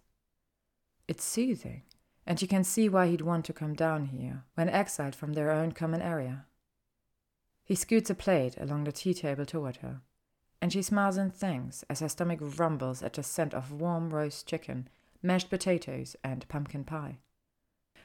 It's 1.07 1.23
soothing, 1.23 1.83
and 2.25 2.39
she 2.39 2.47
can 2.47 2.63
see 2.63 2.87
why 2.87 3.07
he'd 3.07 3.21
want 3.21 3.45
to 3.45 3.53
come 3.53 3.73
down 3.73 4.05
here 4.05 4.43
when 4.55 4.69
exiled 4.69 5.15
from 5.15 5.33
their 5.33 5.51
own 5.51 5.73
common 5.73 6.01
area. 6.01 6.45
He 7.63 7.75
scoots 7.75 8.09
a 8.09 8.15
plate 8.15 8.55
along 8.57 8.85
the 8.85 8.91
tea 8.91 9.13
table 9.13 9.45
toward 9.45 9.77
her 9.77 10.01
and 10.63 10.71
she 10.71 10.81
smiles 10.81 11.17
and 11.17 11.35
thanks 11.35 11.83
as 11.89 11.99
her 11.99 12.07
stomach 12.07 12.39
rumbles 12.57 13.03
at 13.03 13.11
the 13.11 13.21
scent 13.21 13.53
of 13.53 13.73
warm 13.73 14.11
roast 14.11 14.47
chicken, 14.47 14.87
mashed 15.21 15.49
potatoes, 15.49 16.15
and 16.23 16.47
pumpkin 16.47 16.85
pie. 16.85 17.17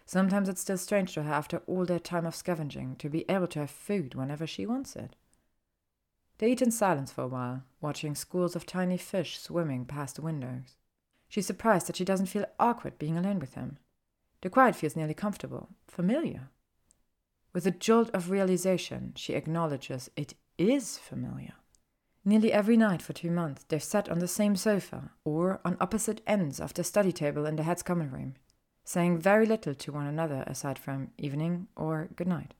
Sometimes 0.04 0.48
it's 0.48 0.62
still 0.62 0.76
strange 0.76 1.14
to 1.14 1.22
her 1.22 1.32
after 1.32 1.62
all 1.68 1.84
that 1.84 2.02
time 2.02 2.26
of 2.26 2.34
scavenging 2.34 2.96
to 2.96 3.08
be 3.08 3.24
able 3.30 3.46
to 3.46 3.60
have 3.60 3.70
food 3.70 4.16
whenever 4.16 4.44
she 4.44 4.66
wants 4.66 4.96
it. 4.96 5.14
They 6.38 6.50
eat 6.50 6.60
in 6.60 6.72
silence 6.72 7.12
for 7.12 7.22
a 7.22 7.28
while, 7.28 7.62
watching 7.80 8.16
schools 8.16 8.56
of 8.56 8.66
tiny 8.66 8.96
fish 8.96 9.38
swimming 9.38 9.84
past 9.84 10.16
the 10.16 10.22
windows. 10.22 10.74
She's 11.28 11.46
surprised 11.46 11.86
that 11.86 11.94
she 11.94 12.04
doesn't 12.04 12.26
feel 12.26 12.46
awkward 12.58 12.98
being 12.98 13.16
alone 13.16 13.38
with 13.38 13.54
him. 13.54 13.78
The 14.40 14.50
quiet 14.50 14.74
feels 14.74 14.96
nearly 14.96 15.14
comfortable, 15.14 15.68
familiar. 15.86 16.48
With 17.52 17.68
a 17.68 17.70
jolt 17.70 18.10
of 18.12 18.30
realization, 18.30 19.12
she 19.14 19.34
acknowledges 19.34 20.10
it 20.16 20.34
is 20.58 20.98
familiar. 20.98 21.52
Nearly 22.28 22.52
every 22.52 22.76
night 22.76 23.00
for 23.00 23.14
two 23.14 23.30
months, 23.30 23.64
they've 23.66 23.82
sat 23.82 24.10
on 24.10 24.18
the 24.18 24.28
same 24.28 24.54
sofa 24.54 25.12
or 25.24 25.62
on 25.64 25.78
opposite 25.80 26.20
ends 26.26 26.60
of 26.60 26.74
the 26.74 26.84
study 26.84 27.10
table 27.10 27.46
in 27.46 27.56
the 27.56 27.62
head's 27.62 27.82
common 27.82 28.10
room, 28.10 28.34
saying 28.84 29.16
very 29.16 29.46
little 29.46 29.74
to 29.74 29.92
one 29.92 30.06
another 30.06 30.44
aside 30.46 30.78
from 30.78 31.10
evening 31.16 31.68
or 31.74 32.10
good 32.16 32.26
night, 32.28 32.52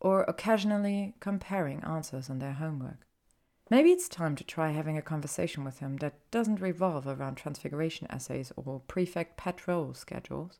or 0.00 0.24
occasionally 0.24 1.14
comparing 1.20 1.84
answers 1.84 2.28
on 2.28 2.40
their 2.40 2.54
homework. 2.54 3.06
Maybe 3.70 3.92
it's 3.92 4.08
time 4.08 4.34
to 4.34 4.42
try 4.42 4.72
having 4.72 4.98
a 4.98 5.02
conversation 5.02 5.62
with 5.62 5.78
him 5.78 5.98
that 5.98 6.28
doesn't 6.32 6.60
revolve 6.60 7.06
around 7.06 7.36
transfiguration 7.36 8.08
essays 8.10 8.50
or 8.56 8.80
prefect 8.88 9.36
patrol 9.36 9.94
schedules. 9.94 10.58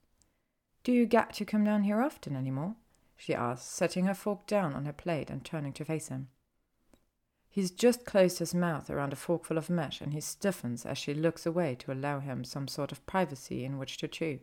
Do 0.84 0.92
you 0.92 1.04
get 1.06 1.32
to 1.32 1.44
come 1.44 1.64
down 1.64 1.82
here 1.82 2.00
often 2.00 2.36
any 2.36 2.52
more? 2.52 2.76
she 3.16 3.34
asked, 3.34 3.72
setting 3.72 4.06
her 4.06 4.14
fork 4.14 4.46
down 4.46 4.72
on 4.72 4.84
her 4.84 4.92
plate 4.92 5.30
and 5.30 5.44
turning 5.44 5.72
to 5.72 5.84
face 5.84 6.06
him. 6.06 6.28
He's 7.52 7.70
just 7.70 8.06
closed 8.06 8.38
his 8.38 8.54
mouth 8.54 8.88
around 8.88 9.12
a 9.12 9.16
forkful 9.16 9.58
of 9.58 9.68
mesh 9.68 10.00
and 10.00 10.14
he 10.14 10.22
stiffens 10.22 10.86
as 10.86 10.96
she 10.96 11.12
looks 11.12 11.44
away 11.44 11.74
to 11.80 11.92
allow 11.92 12.18
him 12.18 12.44
some 12.44 12.66
sort 12.66 12.92
of 12.92 13.04
privacy 13.04 13.62
in 13.62 13.76
which 13.76 13.98
to 13.98 14.08
chew. 14.08 14.40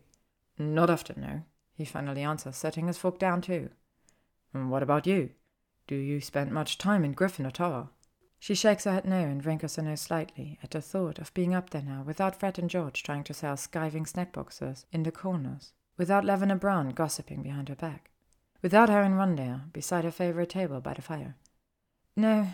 Not 0.56 0.90
often, 0.90 1.20
no, 1.20 1.42
he 1.74 1.84
finally 1.84 2.22
answers, 2.22 2.54
setting 2.54 2.86
his 2.86 2.98
fork 2.98 3.18
down 3.18 3.40
too. 3.40 3.70
And 4.54 4.70
what 4.70 4.84
about 4.84 5.08
you? 5.08 5.30
Do 5.88 5.96
you 5.96 6.20
spend 6.20 6.52
much 6.52 6.78
time 6.78 7.04
in 7.04 7.16
Gryffindor 7.16 7.50
Tower? 7.50 7.88
She 8.38 8.54
shakes 8.54 8.84
her 8.84 8.92
head 8.92 9.04
no 9.04 9.18
and 9.18 9.44
wrinkles 9.44 9.74
her 9.74 9.82
nose 9.82 10.02
slightly 10.02 10.60
at 10.62 10.70
the 10.70 10.80
thought 10.80 11.18
of 11.18 11.34
being 11.34 11.52
up 11.52 11.70
there 11.70 11.82
now 11.82 12.04
without 12.06 12.38
Fred 12.38 12.60
and 12.60 12.70
George 12.70 13.02
trying 13.02 13.24
to 13.24 13.34
sell 13.34 13.56
skiving 13.56 14.06
snack 14.06 14.32
boxes 14.32 14.86
in 14.92 15.02
the 15.02 15.10
corners, 15.10 15.72
without 15.96 16.24
Lavender 16.24 16.54
Brown 16.54 16.90
gossiping 16.90 17.42
behind 17.42 17.70
her 17.70 17.74
back. 17.74 18.12
Without 18.62 18.88
her 18.88 19.02
in 19.02 19.62
beside 19.72 20.04
her 20.04 20.12
favourite 20.12 20.50
table 20.50 20.80
by 20.80 20.94
the 20.94 21.02
fire. 21.02 21.34
No, 22.14 22.46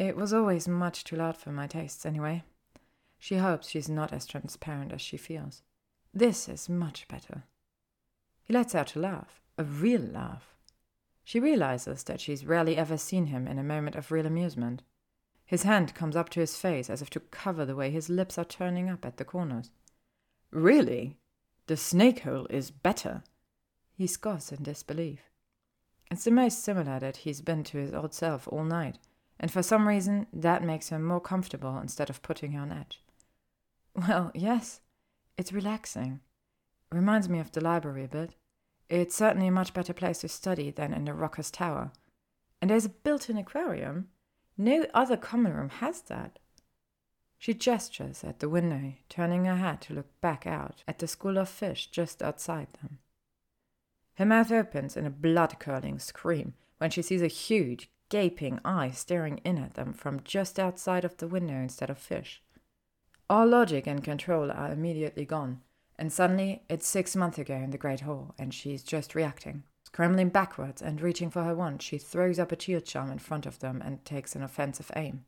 it 0.00 0.16
was 0.16 0.32
always 0.32 0.66
much 0.66 1.04
too 1.04 1.16
loud 1.16 1.36
for 1.36 1.52
my 1.52 1.66
tastes, 1.66 2.06
anyway. 2.06 2.42
She 3.18 3.36
hopes 3.36 3.68
she's 3.68 3.88
not 3.88 4.14
as 4.14 4.24
transparent 4.24 4.92
as 4.92 5.02
she 5.02 5.18
feels. 5.18 5.62
This 6.14 6.48
is 6.48 6.70
much 6.70 7.06
better. 7.06 7.44
He 8.42 8.54
lets 8.54 8.74
out 8.74 8.96
a 8.96 8.98
laugh, 8.98 9.42
a 9.58 9.64
real 9.64 10.00
laugh. 10.00 10.56
She 11.22 11.38
realizes 11.38 12.02
that 12.04 12.20
she's 12.20 12.46
rarely 12.46 12.78
ever 12.78 12.96
seen 12.96 13.26
him 13.26 13.46
in 13.46 13.58
a 13.58 13.62
moment 13.62 13.94
of 13.94 14.10
real 14.10 14.24
amusement. 14.24 14.82
His 15.44 15.64
hand 15.64 15.94
comes 15.94 16.16
up 16.16 16.30
to 16.30 16.40
his 16.40 16.56
face 16.56 16.88
as 16.88 17.02
if 17.02 17.10
to 17.10 17.20
cover 17.20 17.66
the 17.66 17.76
way 17.76 17.90
his 17.90 18.08
lips 18.08 18.38
are 18.38 18.44
turning 18.44 18.88
up 18.88 19.04
at 19.04 19.18
the 19.18 19.24
corners. 19.24 19.70
Really? 20.50 21.18
The 21.66 21.76
snake 21.76 22.20
hole 22.20 22.46
is 22.48 22.70
better? 22.70 23.22
He 23.92 24.06
scoffs 24.06 24.50
in 24.50 24.62
disbelief. 24.62 25.20
It's 26.10 26.24
the 26.24 26.30
most 26.30 26.64
similar 26.64 26.98
that 26.98 27.18
he's 27.18 27.42
been 27.42 27.64
to 27.64 27.78
his 27.78 27.92
old 27.92 28.14
self 28.14 28.48
all 28.48 28.64
night, 28.64 28.98
and 29.40 29.50
for 29.50 29.62
some 29.62 29.88
reason 29.88 30.26
that 30.32 30.62
makes 30.62 30.90
him 30.90 31.02
more 31.02 31.20
comfortable 31.20 31.78
instead 31.78 32.10
of 32.10 32.22
putting 32.22 32.52
her 32.52 32.60
on 32.60 32.70
edge. 32.70 33.02
Well, 33.94 34.30
yes, 34.34 34.80
it's 35.36 35.52
relaxing. 35.52 36.20
Reminds 36.92 37.28
me 37.28 37.40
of 37.40 37.50
the 37.50 37.62
library 37.62 38.04
a 38.04 38.08
bit. 38.08 38.34
It's 38.90 39.16
certainly 39.16 39.48
a 39.48 39.52
much 39.52 39.72
better 39.72 39.94
place 39.94 40.18
to 40.18 40.28
study 40.28 40.70
than 40.70 40.92
in 40.92 41.06
the 41.06 41.14
Rocker's 41.14 41.50
Tower. 41.50 41.92
And 42.60 42.70
there's 42.70 42.84
a 42.84 42.90
built 42.90 43.30
in 43.30 43.38
aquarium. 43.38 44.08
No 44.58 44.84
other 44.92 45.16
common 45.16 45.54
room 45.54 45.70
has 45.70 46.02
that. 46.02 46.38
She 47.38 47.54
gestures 47.54 48.22
at 48.22 48.40
the 48.40 48.48
window, 48.50 48.92
turning 49.08 49.46
her 49.46 49.56
head 49.56 49.80
to 49.82 49.94
look 49.94 50.20
back 50.20 50.46
out 50.46 50.84
at 50.86 50.98
the 50.98 51.08
school 51.08 51.38
of 51.38 51.48
fish 51.48 51.86
just 51.86 52.22
outside 52.22 52.68
them. 52.82 52.98
Her 54.16 54.26
mouth 54.26 54.52
opens 54.52 54.98
in 54.98 55.06
a 55.06 55.10
blood 55.10 55.58
curdling 55.58 55.98
scream 55.98 56.52
when 56.76 56.90
she 56.90 57.00
sees 57.00 57.22
a 57.22 57.28
huge, 57.28 57.88
gaping 58.10 58.60
eye 58.64 58.90
staring 58.90 59.38
in 59.38 59.56
at 59.56 59.74
them 59.74 59.94
from 59.94 60.20
just 60.22 60.58
outside 60.58 61.04
of 61.04 61.16
the 61.16 61.28
window 61.28 61.54
instead 61.54 61.88
of 61.88 61.98
fish. 61.98 62.42
All 63.30 63.46
logic 63.46 63.86
and 63.86 64.04
control 64.04 64.50
are 64.50 64.72
immediately 64.72 65.24
gone, 65.24 65.62
and 65.96 66.12
suddenly 66.12 66.64
it's 66.68 66.86
six 66.86 67.16
months 67.16 67.38
ago 67.38 67.54
in 67.54 67.70
the 67.70 67.78
Great 67.78 68.00
Hall, 68.00 68.34
and 68.38 68.52
she's 68.52 68.82
just 68.82 69.14
reacting. 69.14 69.62
Scrambling 69.84 70.28
backwards 70.28 70.82
and 70.82 71.00
reaching 71.00 71.30
for 71.30 71.44
her 71.44 71.54
wand, 71.54 71.82
she 71.82 71.98
throws 71.98 72.38
up 72.38 72.52
a 72.52 72.60
shield 72.60 72.84
charm 72.84 73.10
in 73.10 73.18
front 73.18 73.46
of 73.46 73.60
them 73.60 73.80
and 73.84 74.04
takes 74.04 74.36
an 74.36 74.42
offensive 74.42 74.90
aim. 74.94 75.24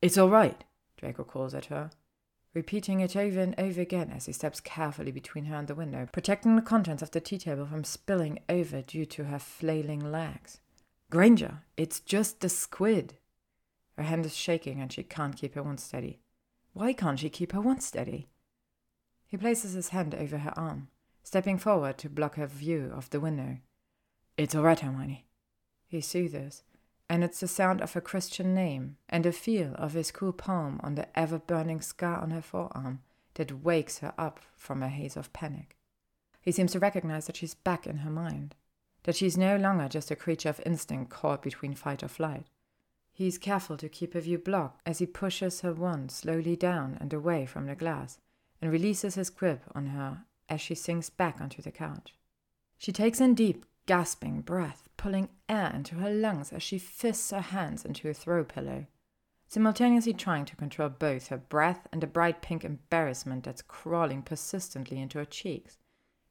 It's 0.00 0.18
all 0.18 0.30
right, 0.30 0.62
Draco 0.96 1.24
calls 1.24 1.54
at 1.54 1.66
her, 1.66 1.90
repeating 2.52 3.00
it 3.00 3.16
over 3.16 3.40
and 3.40 3.54
over 3.58 3.80
again 3.80 4.10
as 4.14 4.26
he 4.26 4.32
steps 4.32 4.60
carefully 4.60 5.12
between 5.12 5.46
her 5.46 5.56
and 5.56 5.68
the 5.68 5.74
window, 5.74 6.08
protecting 6.12 6.56
the 6.56 6.62
contents 6.62 7.02
of 7.02 7.10
the 7.10 7.20
tea 7.20 7.38
table 7.38 7.66
from 7.66 7.84
spilling 7.84 8.38
over 8.48 8.82
due 8.82 9.06
to 9.06 9.24
her 9.24 9.38
flailing 9.38 10.00
legs. 10.12 10.60
Granger, 11.10 11.62
it's 11.76 12.00
just 12.00 12.40
the 12.40 12.48
squid. 12.48 13.14
Her 13.96 14.02
hand 14.02 14.26
is 14.26 14.36
shaking 14.36 14.80
and 14.80 14.92
she 14.92 15.02
can't 15.02 15.36
keep 15.36 15.54
her 15.54 15.62
wand 15.62 15.80
steady. 15.80 16.20
Why 16.72 16.92
can't 16.92 17.18
she 17.18 17.30
keep 17.30 17.52
her 17.52 17.60
wand 17.60 17.82
steady? 17.82 18.28
He 19.26 19.36
places 19.36 19.72
his 19.72 19.90
hand 19.90 20.14
over 20.14 20.38
her 20.38 20.52
arm, 20.58 20.88
stepping 21.22 21.58
forward 21.58 21.98
to 21.98 22.10
block 22.10 22.34
her 22.34 22.46
view 22.46 22.92
of 22.94 23.10
the 23.10 23.20
window. 23.20 23.58
It's 24.36 24.54
all 24.54 24.64
right, 24.64 24.78
Hermione. 24.78 25.26
He 25.86 26.00
soothes, 26.00 26.64
and 27.08 27.22
it's 27.22 27.40
the 27.40 27.48
sound 27.48 27.80
of 27.80 27.92
her 27.92 28.00
Christian 28.00 28.52
name 28.52 28.96
and 29.08 29.24
the 29.24 29.32
feel 29.32 29.74
of 29.76 29.92
his 29.92 30.10
cool 30.10 30.32
palm 30.32 30.80
on 30.82 30.96
the 30.96 31.08
ever 31.18 31.38
burning 31.38 31.80
scar 31.80 32.18
on 32.18 32.30
her 32.32 32.42
forearm 32.42 33.00
that 33.34 33.62
wakes 33.62 33.98
her 33.98 34.12
up 34.18 34.40
from 34.56 34.82
a 34.82 34.88
haze 34.88 35.16
of 35.16 35.32
panic. 35.32 35.76
He 36.40 36.52
seems 36.52 36.72
to 36.72 36.80
recognize 36.80 37.26
that 37.26 37.36
she's 37.36 37.54
back 37.54 37.86
in 37.86 37.98
her 37.98 38.10
mind, 38.10 38.54
that 39.06 39.14
she's 39.14 39.38
no 39.38 39.56
longer 39.56 39.88
just 39.88 40.10
a 40.10 40.16
creature 40.16 40.48
of 40.48 40.60
instinct 40.66 41.10
caught 41.10 41.40
between 41.40 41.74
fight 41.74 42.02
or 42.02 42.08
flight. 42.08 42.46
He's 43.12 43.38
careful 43.38 43.76
to 43.78 43.88
keep 43.88 44.14
her 44.14 44.20
view 44.20 44.36
blocked 44.36 44.82
as 44.84 44.98
he 44.98 45.06
pushes 45.06 45.60
her 45.60 45.72
wand 45.72 46.10
slowly 46.10 46.56
down 46.56 46.98
and 47.00 47.12
away 47.12 47.46
from 47.46 47.66
the 47.66 47.76
glass 47.76 48.18
and 48.60 48.70
releases 48.70 49.14
his 49.14 49.30
grip 49.30 49.62
on 49.76 49.86
her 49.86 50.24
as 50.48 50.60
she 50.60 50.74
sinks 50.74 51.08
back 51.08 51.40
onto 51.40 51.62
the 51.62 51.70
couch. 51.70 52.14
She 52.78 52.90
takes 52.90 53.20
in 53.20 53.34
deep, 53.34 53.64
gasping 53.86 54.40
breath, 54.40 54.88
pulling 54.96 55.28
air 55.48 55.72
into 55.72 55.94
her 55.94 56.10
lungs 56.10 56.52
as 56.52 56.64
she 56.64 56.76
fists 56.76 57.30
her 57.30 57.40
hands 57.40 57.84
into 57.84 58.08
a 58.08 58.14
throw 58.14 58.42
pillow, 58.42 58.86
simultaneously 59.46 60.14
trying 60.14 60.44
to 60.46 60.56
control 60.56 60.88
both 60.88 61.28
her 61.28 61.38
breath 61.38 61.86
and 61.92 62.02
the 62.02 62.08
bright 62.08 62.42
pink 62.42 62.64
embarrassment 62.64 63.44
that's 63.44 63.62
crawling 63.62 64.22
persistently 64.22 65.00
into 65.00 65.18
her 65.18 65.24
cheeks. 65.24 65.78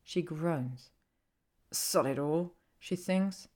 She 0.03 0.21
groans. 0.21 0.89
Sod 1.71 2.05
it 2.05 2.19
all, 2.19 2.53
she 2.79 2.95
thinks, 2.95 3.47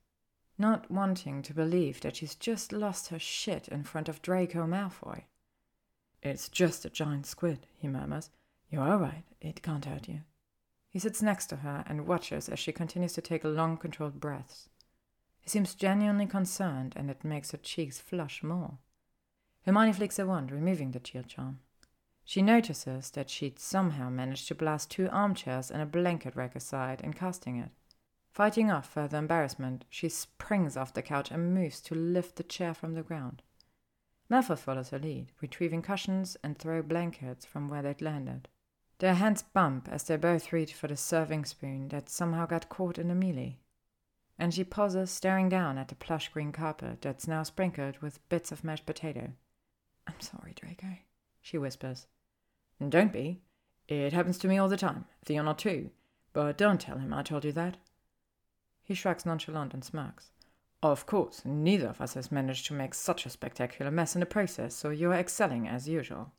not 0.58 0.90
wanting 0.90 1.42
to 1.42 1.54
believe 1.54 2.00
that 2.00 2.16
she's 2.16 2.34
just 2.34 2.72
lost 2.72 3.08
her 3.08 3.18
shit 3.18 3.68
in 3.68 3.82
front 3.82 4.08
of 4.08 4.20
Draco 4.22 4.66
Malfoy. 4.66 5.22
It's 6.22 6.48
just 6.48 6.84
a 6.84 6.90
giant 6.90 7.26
squid, 7.26 7.66
he 7.76 7.88
murmurs. 7.88 8.30
You're 8.70 8.88
all 8.88 8.98
right. 8.98 9.24
It 9.40 9.62
can't 9.62 9.84
hurt 9.84 10.08
you. 10.08 10.20
He 10.90 10.98
sits 10.98 11.22
next 11.22 11.46
to 11.46 11.56
her 11.56 11.84
and 11.86 12.06
watches 12.06 12.48
as 12.48 12.58
she 12.58 12.72
continues 12.72 13.14
to 13.14 13.20
take 13.20 13.44
long, 13.44 13.76
controlled 13.76 14.20
breaths. 14.20 14.68
He 15.40 15.48
seems 15.48 15.74
genuinely 15.74 16.26
concerned, 16.26 16.92
and 16.96 17.10
it 17.10 17.24
makes 17.24 17.52
her 17.52 17.58
cheeks 17.58 17.98
flush 17.98 18.42
more. 18.42 18.78
Hermione 19.64 19.92
flicks 19.92 20.18
a 20.18 20.26
wand, 20.26 20.50
removing 20.50 20.90
the 20.90 21.00
shield 21.02 21.28
charm. 21.28 21.60
She 22.24 22.42
notices 22.42 23.10
that 23.12 23.30
she'd 23.30 23.58
somehow 23.58 24.10
managed 24.10 24.48
to 24.48 24.54
blast 24.54 24.90
two 24.90 25.08
armchairs 25.08 25.70
and 25.70 25.80
a 25.80 25.86
blanket 25.86 26.36
rack 26.36 26.54
aside 26.54 27.00
in 27.00 27.12
casting 27.12 27.56
it. 27.56 27.70
Fighting 28.30 28.70
off 28.70 28.88
further 28.88 29.18
embarrassment, 29.18 29.84
she 29.90 30.08
springs 30.08 30.76
off 30.76 30.94
the 30.94 31.02
couch 31.02 31.30
and 31.30 31.52
moves 31.52 31.80
to 31.82 31.94
lift 31.94 32.36
the 32.36 32.42
chair 32.42 32.72
from 32.72 32.94
the 32.94 33.02
ground. 33.02 33.42
Malfoy 34.30 34.56
follows 34.56 34.90
her 34.90 34.98
lead, 34.98 35.32
retrieving 35.40 35.82
cushions 35.82 36.36
and 36.44 36.56
throw 36.56 36.82
blankets 36.82 37.44
from 37.44 37.68
where 37.68 37.82
they'd 37.82 38.00
landed. 38.00 38.48
Their 38.98 39.14
hands 39.14 39.42
bump 39.42 39.88
as 39.90 40.04
they 40.04 40.16
both 40.16 40.52
reach 40.52 40.74
for 40.74 40.86
the 40.86 40.96
serving 40.96 41.44
spoon 41.46 41.88
that 41.88 42.08
somehow 42.08 42.46
got 42.46 42.68
caught 42.68 42.98
in 42.98 43.08
the 43.08 43.14
melee. 43.14 43.58
And 44.38 44.54
she 44.54 44.62
pauses, 44.62 45.10
staring 45.10 45.48
down 45.48 45.76
at 45.76 45.88
the 45.88 45.94
plush 45.94 46.28
green 46.28 46.52
carpet 46.52 47.02
that's 47.02 47.26
now 47.26 47.42
sprinkled 47.42 47.98
with 47.98 48.26
bits 48.28 48.52
of 48.52 48.62
mashed 48.62 48.86
potato. 48.86 49.32
I'm 50.06 50.20
sorry, 50.20 50.54
Draco, 50.54 50.98
she 51.40 51.58
whispers. 51.58 52.06
Don't 52.88 53.12
be. 53.12 53.40
It 53.88 54.12
happens 54.12 54.38
to 54.38 54.48
me 54.48 54.56
all 54.56 54.68
the 54.68 54.76
time, 54.76 55.06
Theodore 55.24 55.54
too. 55.54 55.90
But 56.32 56.56
don't 56.56 56.80
tell 56.80 56.98
him 56.98 57.12
I 57.12 57.22
told 57.22 57.44
you 57.44 57.52
that. 57.52 57.76
He 58.90 58.96
shrugs 58.96 59.24
nonchalant 59.24 59.72
and 59.72 59.84
smirks. 59.84 60.32
Of 60.82 61.06
course, 61.06 61.42
neither 61.44 61.86
of 61.86 62.00
us 62.00 62.14
has 62.14 62.32
managed 62.32 62.66
to 62.66 62.74
make 62.74 62.92
such 62.92 63.24
a 63.24 63.30
spectacular 63.30 63.88
mess 63.88 64.16
in 64.16 64.20
the 64.20 64.26
process, 64.26 64.74
so 64.74 64.90
you 64.90 65.12
are 65.12 65.14
excelling 65.14 65.68
as 65.68 65.88
usual. 65.88 66.32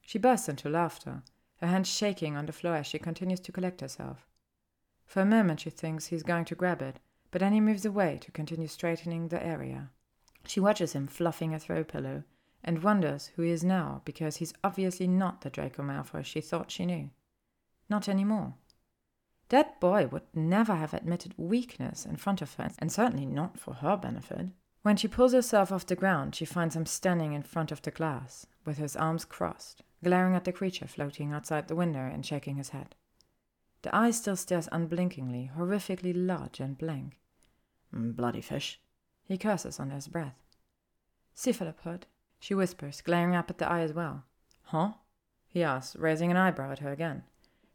She 0.00 0.16
bursts 0.16 0.48
into 0.48 0.68
laughter, 0.68 1.24
her 1.56 1.66
hand 1.66 1.88
shaking 1.88 2.36
on 2.36 2.46
the 2.46 2.52
floor 2.52 2.76
as 2.76 2.86
she 2.86 3.00
continues 3.00 3.40
to 3.40 3.50
collect 3.50 3.80
herself. 3.80 4.28
For 5.06 5.22
a 5.22 5.26
moment 5.26 5.58
she 5.58 5.70
thinks 5.70 6.06
he's 6.06 6.22
going 6.22 6.44
to 6.44 6.54
grab 6.54 6.82
it, 6.82 7.00
but 7.32 7.40
then 7.40 7.52
he 7.52 7.60
moves 7.60 7.84
away 7.84 8.20
to 8.22 8.30
continue 8.30 8.68
straightening 8.68 9.26
the 9.26 9.44
area. 9.44 9.90
She 10.46 10.60
watches 10.60 10.92
him 10.92 11.08
fluffing 11.08 11.52
a 11.52 11.58
throw 11.58 11.82
pillow 11.82 12.22
and 12.62 12.84
wonders 12.84 13.32
who 13.34 13.42
he 13.42 13.50
is 13.50 13.64
now 13.64 14.02
because 14.04 14.36
he's 14.36 14.54
obviously 14.62 15.08
not 15.08 15.40
the 15.40 15.50
Draco 15.50 15.82
Malfoy 15.82 16.24
she 16.24 16.40
thought 16.40 16.70
she 16.70 16.86
knew. 16.86 17.10
Not 17.88 18.08
anymore. 18.08 18.54
That 19.50 19.80
boy 19.80 20.06
would 20.06 20.22
never 20.32 20.76
have 20.76 20.94
admitted 20.94 21.34
weakness 21.36 22.06
in 22.06 22.16
front 22.16 22.40
of 22.40 22.54
her, 22.54 22.70
and 22.78 22.90
certainly 22.90 23.26
not 23.26 23.58
for 23.58 23.74
her 23.74 23.96
benefit. 23.96 24.46
When 24.82 24.96
she 24.96 25.08
pulls 25.08 25.32
herself 25.32 25.72
off 25.72 25.86
the 25.86 25.96
ground, 25.96 26.34
she 26.34 26.44
finds 26.44 26.74
him 26.74 26.86
standing 26.86 27.32
in 27.32 27.42
front 27.42 27.72
of 27.72 27.82
the 27.82 27.90
glass, 27.90 28.46
with 28.64 28.78
his 28.78 28.96
arms 28.96 29.24
crossed, 29.24 29.82
glaring 30.02 30.36
at 30.36 30.44
the 30.44 30.52
creature 30.52 30.86
floating 30.86 31.32
outside 31.32 31.66
the 31.66 31.74
window 31.74 32.00
and 32.00 32.24
shaking 32.24 32.56
his 32.56 32.70
head. 32.70 32.94
The 33.82 33.94
eye 33.94 34.12
still 34.12 34.36
stares 34.36 34.68
unblinkingly, 34.70 35.50
horrifically 35.56 36.12
large 36.14 36.60
and 36.60 36.78
blank. 36.78 37.18
Mm, 37.92 38.14
bloody 38.14 38.40
fish. 38.40 38.80
He 39.26 39.36
curses 39.36 39.80
under 39.80 39.96
his 39.96 40.06
breath. 40.06 40.38
Cephalopod, 41.34 42.06
she 42.38 42.54
whispers, 42.54 43.00
glaring 43.00 43.34
up 43.34 43.50
at 43.50 43.58
the 43.58 43.68
eye 43.68 43.80
as 43.80 43.92
well. 43.92 44.24
Huh? 44.64 44.92
He 45.48 45.64
asks, 45.64 45.96
raising 45.96 46.30
an 46.30 46.36
eyebrow 46.36 46.70
at 46.70 46.78
her 46.78 46.92
again. 46.92 47.24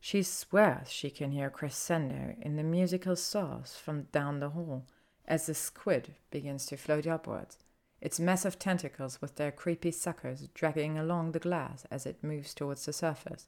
She 0.05 0.21
swears 0.21 0.91
she 0.91 1.09
can 1.09 1.31
hear 1.31 1.49
crescendo 1.49 2.35
in 2.39 2.57
the 2.57 2.63
musical 2.63 3.15
saws 3.15 3.75
from 3.75 4.03
down 4.11 4.39
the 4.39 4.51
hall 4.51 4.85
as 5.27 5.47
the 5.47 5.55
squid 5.55 6.13
begins 6.29 6.67
to 6.67 6.77
float 6.77 7.07
upwards, 7.07 7.57
its 8.01 8.19
massive 8.19 8.59
tentacles 8.59 9.19
with 9.19 9.37
their 9.37 9.51
creepy 9.51 9.89
suckers 9.89 10.47
dragging 10.53 10.99
along 10.99 11.31
the 11.31 11.39
glass 11.39 11.87
as 11.89 12.05
it 12.05 12.23
moves 12.23 12.53
towards 12.53 12.85
the 12.85 12.93
surface. 12.93 13.47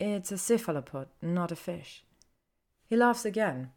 It's 0.00 0.32
a 0.32 0.38
cephalopod, 0.38 1.06
not 1.22 1.52
a 1.52 1.56
fish. 1.56 2.04
He 2.84 2.96
laughs 2.96 3.24
again, 3.24 3.70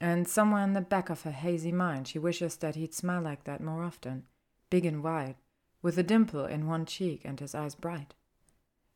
and 0.00 0.26
somewhere 0.26 0.64
in 0.64 0.72
the 0.72 0.80
back 0.80 1.08
of 1.08 1.22
her 1.22 1.30
hazy 1.30 1.70
mind 1.70 2.08
she 2.08 2.18
wishes 2.18 2.56
that 2.56 2.74
he'd 2.74 2.94
smile 2.94 3.22
like 3.22 3.44
that 3.44 3.62
more 3.62 3.84
often, 3.84 4.24
big 4.70 4.84
and 4.84 5.04
wide, 5.04 5.36
with 5.82 5.96
a 5.98 6.02
dimple 6.02 6.46
in 6.46 6.66
one 6.66 6.84
cheek 6.84 7.20
and 7.24 7.38
his 7.38 7.54
eyes 7.54 7.76
bright. 7.76 8.14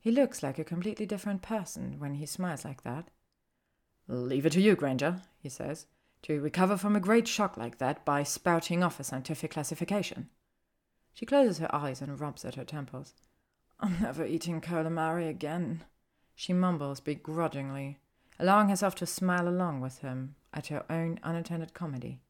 He 0.05 0.11
looks 0.11 0.43
like 0.43 0.59
a 0.59 0.65
completely 0.65 1.07
different 1.07 1.41
person 1.41 1.99
when 1.99 2.17
he 2.17 2.27
smiles 2.27 2.63
like 2.63 2.83
that. 2.83 3.09
Leave 4.07 4.45
it 4.45 4.51
to 4.51 4.61
you, 4.61 4.77
Granger, 4.77 5.23
he 5.39 5.49
says, 5.49 5.87
to 6.25 6.43
recover 6.43 6.77
from 6.77 6.95
a 6.95 7.01
great 7.01 7.27
shock 7.27 7.57
like 7.57 7.79
that 7.79 8.05
by 8.05 8.23
spouting 8.23 8.83
off 8.83 9.01
a 9.01 9.05
scientific 9.05 9.53
classification. 9.53 10.29
She 11.15 11.25
closes 11.25 11.57
her 11.57 11.75
eyes 11.75 12.03
and 12.03 12.21
rubs 12.21 12.45
at 12.45 12.57
her 12.57 12.65
temples. 12.65 13.15
I'm 13.81 13.99
never 13.99 14.27
eating 14.27 14.61
calamari 14.61 15.27
again, 15.27 15.85
she 16.35 16.53
mumbles 16.53 17.01
begrudgingly, 17.01 17.99
allowing 18.39 18.69
herself 18.69 18.95
to 18.97 19.07
smile 19.07 19.49
along 19.49 19.81
with 19.81 20.01
him 20.01 20.35
at 20.53 20.67
her 20.67 20.85
own 20.91 21.19
unattended 21.23 21.73
comedy. 21.73 22.21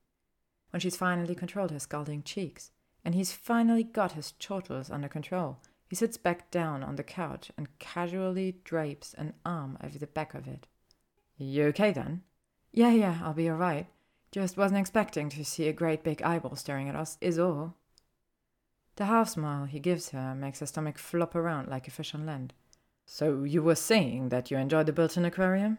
When 0.70 0.78
she's 0.78 0.96
finally 0.96 1.34
controlled 1.34 1.72
her 1.72 1.80
scalding 1.80 2.22
cheeks, 2.22 2.70
and 3.04 3.16
he's 3.16 3.32
finally 3.32 3.82
got 3.82 4.12
his 4.12 4.32
chortles 4.38 4.92
under 4.92 5.08
control, 5.08 5.58
he 5.88 5.96
sits 5.96 6.16
back 6.16 6.50
down 6.50 6.82
on 6.82 6.96
the 6.96 7.02
couch 7.02 7.50
and 7.56 7.78
casually 7.78 8.56
drapes 8.64 9.14
an 9.14 9.34
arm 9.44 9.78
over 9.82 9.98
the 9.98 10.06
back 10.06 10.34
of 10.34 10.48
it. 10.48 10.66
You 11.36 11.64
okay 11.66 11.92
then? 11.92 12.22
Yeah, 12.72 12.90
yeah, 12.90 13.20
I'll 13.22 13.34
be 13.34 13.50
alright. 13.50 13.86
Just 14.32 14.56
wasn't 14.56 14.80
expecting 14.80 15.28
to 15.30 15.44
see 15.44 15.68
a 15.68 15.72
great 15.72 16.02
big 16.02 16.22
eyeball 16.22 16.56
staring 16.56 16.88
at 16.88 16.96
us, 16.96 17.18
is 17.20 17.38
all. 17.38 17.76
The 18.96 19.04
half 19.04 19.28
smile 19.30 19.64
he 19.64 19.78
gives 19.78 20.10
her 20.10 20.34
makes 20.34 20.60
her 20.60 20.66
stomach 20.66 20.98
flop 20.98 21.34
around 21.34 21.68
like 21.68 21.86
a 21.86 21.90
fish 21.90 22.14
on 22.14 22.26
land. 22.26 22.54
So 23.06 23.44
you 23.44 23.62
were 23.62 23.74
saying 23.74 24.30
that 24.30 24.50
you 24.50 24.56
enjoyed 24.56 24.86
the 24.86 24.92
built-in 24.92 25.24
aquarium? 25.24 25.78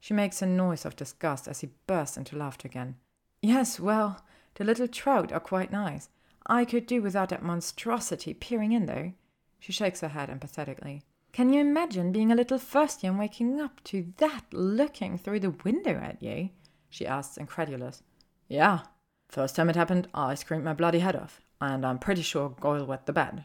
She 0.00 0.14
makes 0.14 0.42
a 0.42 0.46
noise 0.46 0.84
of 0.84 0.96
disgust 0.96 1.46
as 1.46 1.60
he 1.60 1.70
bursts 1.86 2.16
into 2.16 2.36
laughter 2.36 2.66
again. 2.66 2.96
Yes, 3.42 3.78
well, 3.78 4.24
the 4.54 4.64
little 4.64 4.88
trout 4.88 5.32
are 5.32 5.40
quite 5.40 5.70
nice. 5.70 6.08
I 6.46 6.64
could 6.64 6.86
do 6.86 7.00
without 7.00 7.28
that 7.28 7.42
monstrosity 7.42 8.34
peering 8.34 8.72
in, 8.72 8.86
though. 8.86 9.12
She 9.60 9.72
shakes 9.72 10.00
her 10.00 10.08
head 10.08 10.30
empathetically. 10.30 11.02
Can 11.32 11.52
you 11.52 11.60
imagine 11.60 12.10
being 12.10 12.32
a 12.32 12.34
little 12.34 12.58
year 12.58 13.12
and 13.12 13.18
waking 13.18 13.60
up 13.60 13.84
to 13.84 14.12
that 14.16 14.46
looking 14.52 15.16
through 15.16 15.40
the 15.40 15.50
window 15.50 15.92
at 15.92 16.20
you? 16.20 16.50
She 16.88 17.06
asks, 17.06 17.36
incredulous. 17.36 18.02
Yeah. 18.48 18.80
First 19.28 19.54
time 19.54 19.70
it 19.70 19.76
happened, 19.76 20.08
I 20.12 20.34
screamed 20.34 20.64
my 20.64 20.74
bloody 20.74 20.98
head 20.98 21.14
off, 21.14 21.40
and 21.60 21.86
I'm 21.86 22.00
pretty 22.00 22.22
sure 22.22 22.56
Goyle 22.60 22.84
wet 22.84 23.06
the 23.06 23.12
bed. 23.12 23.44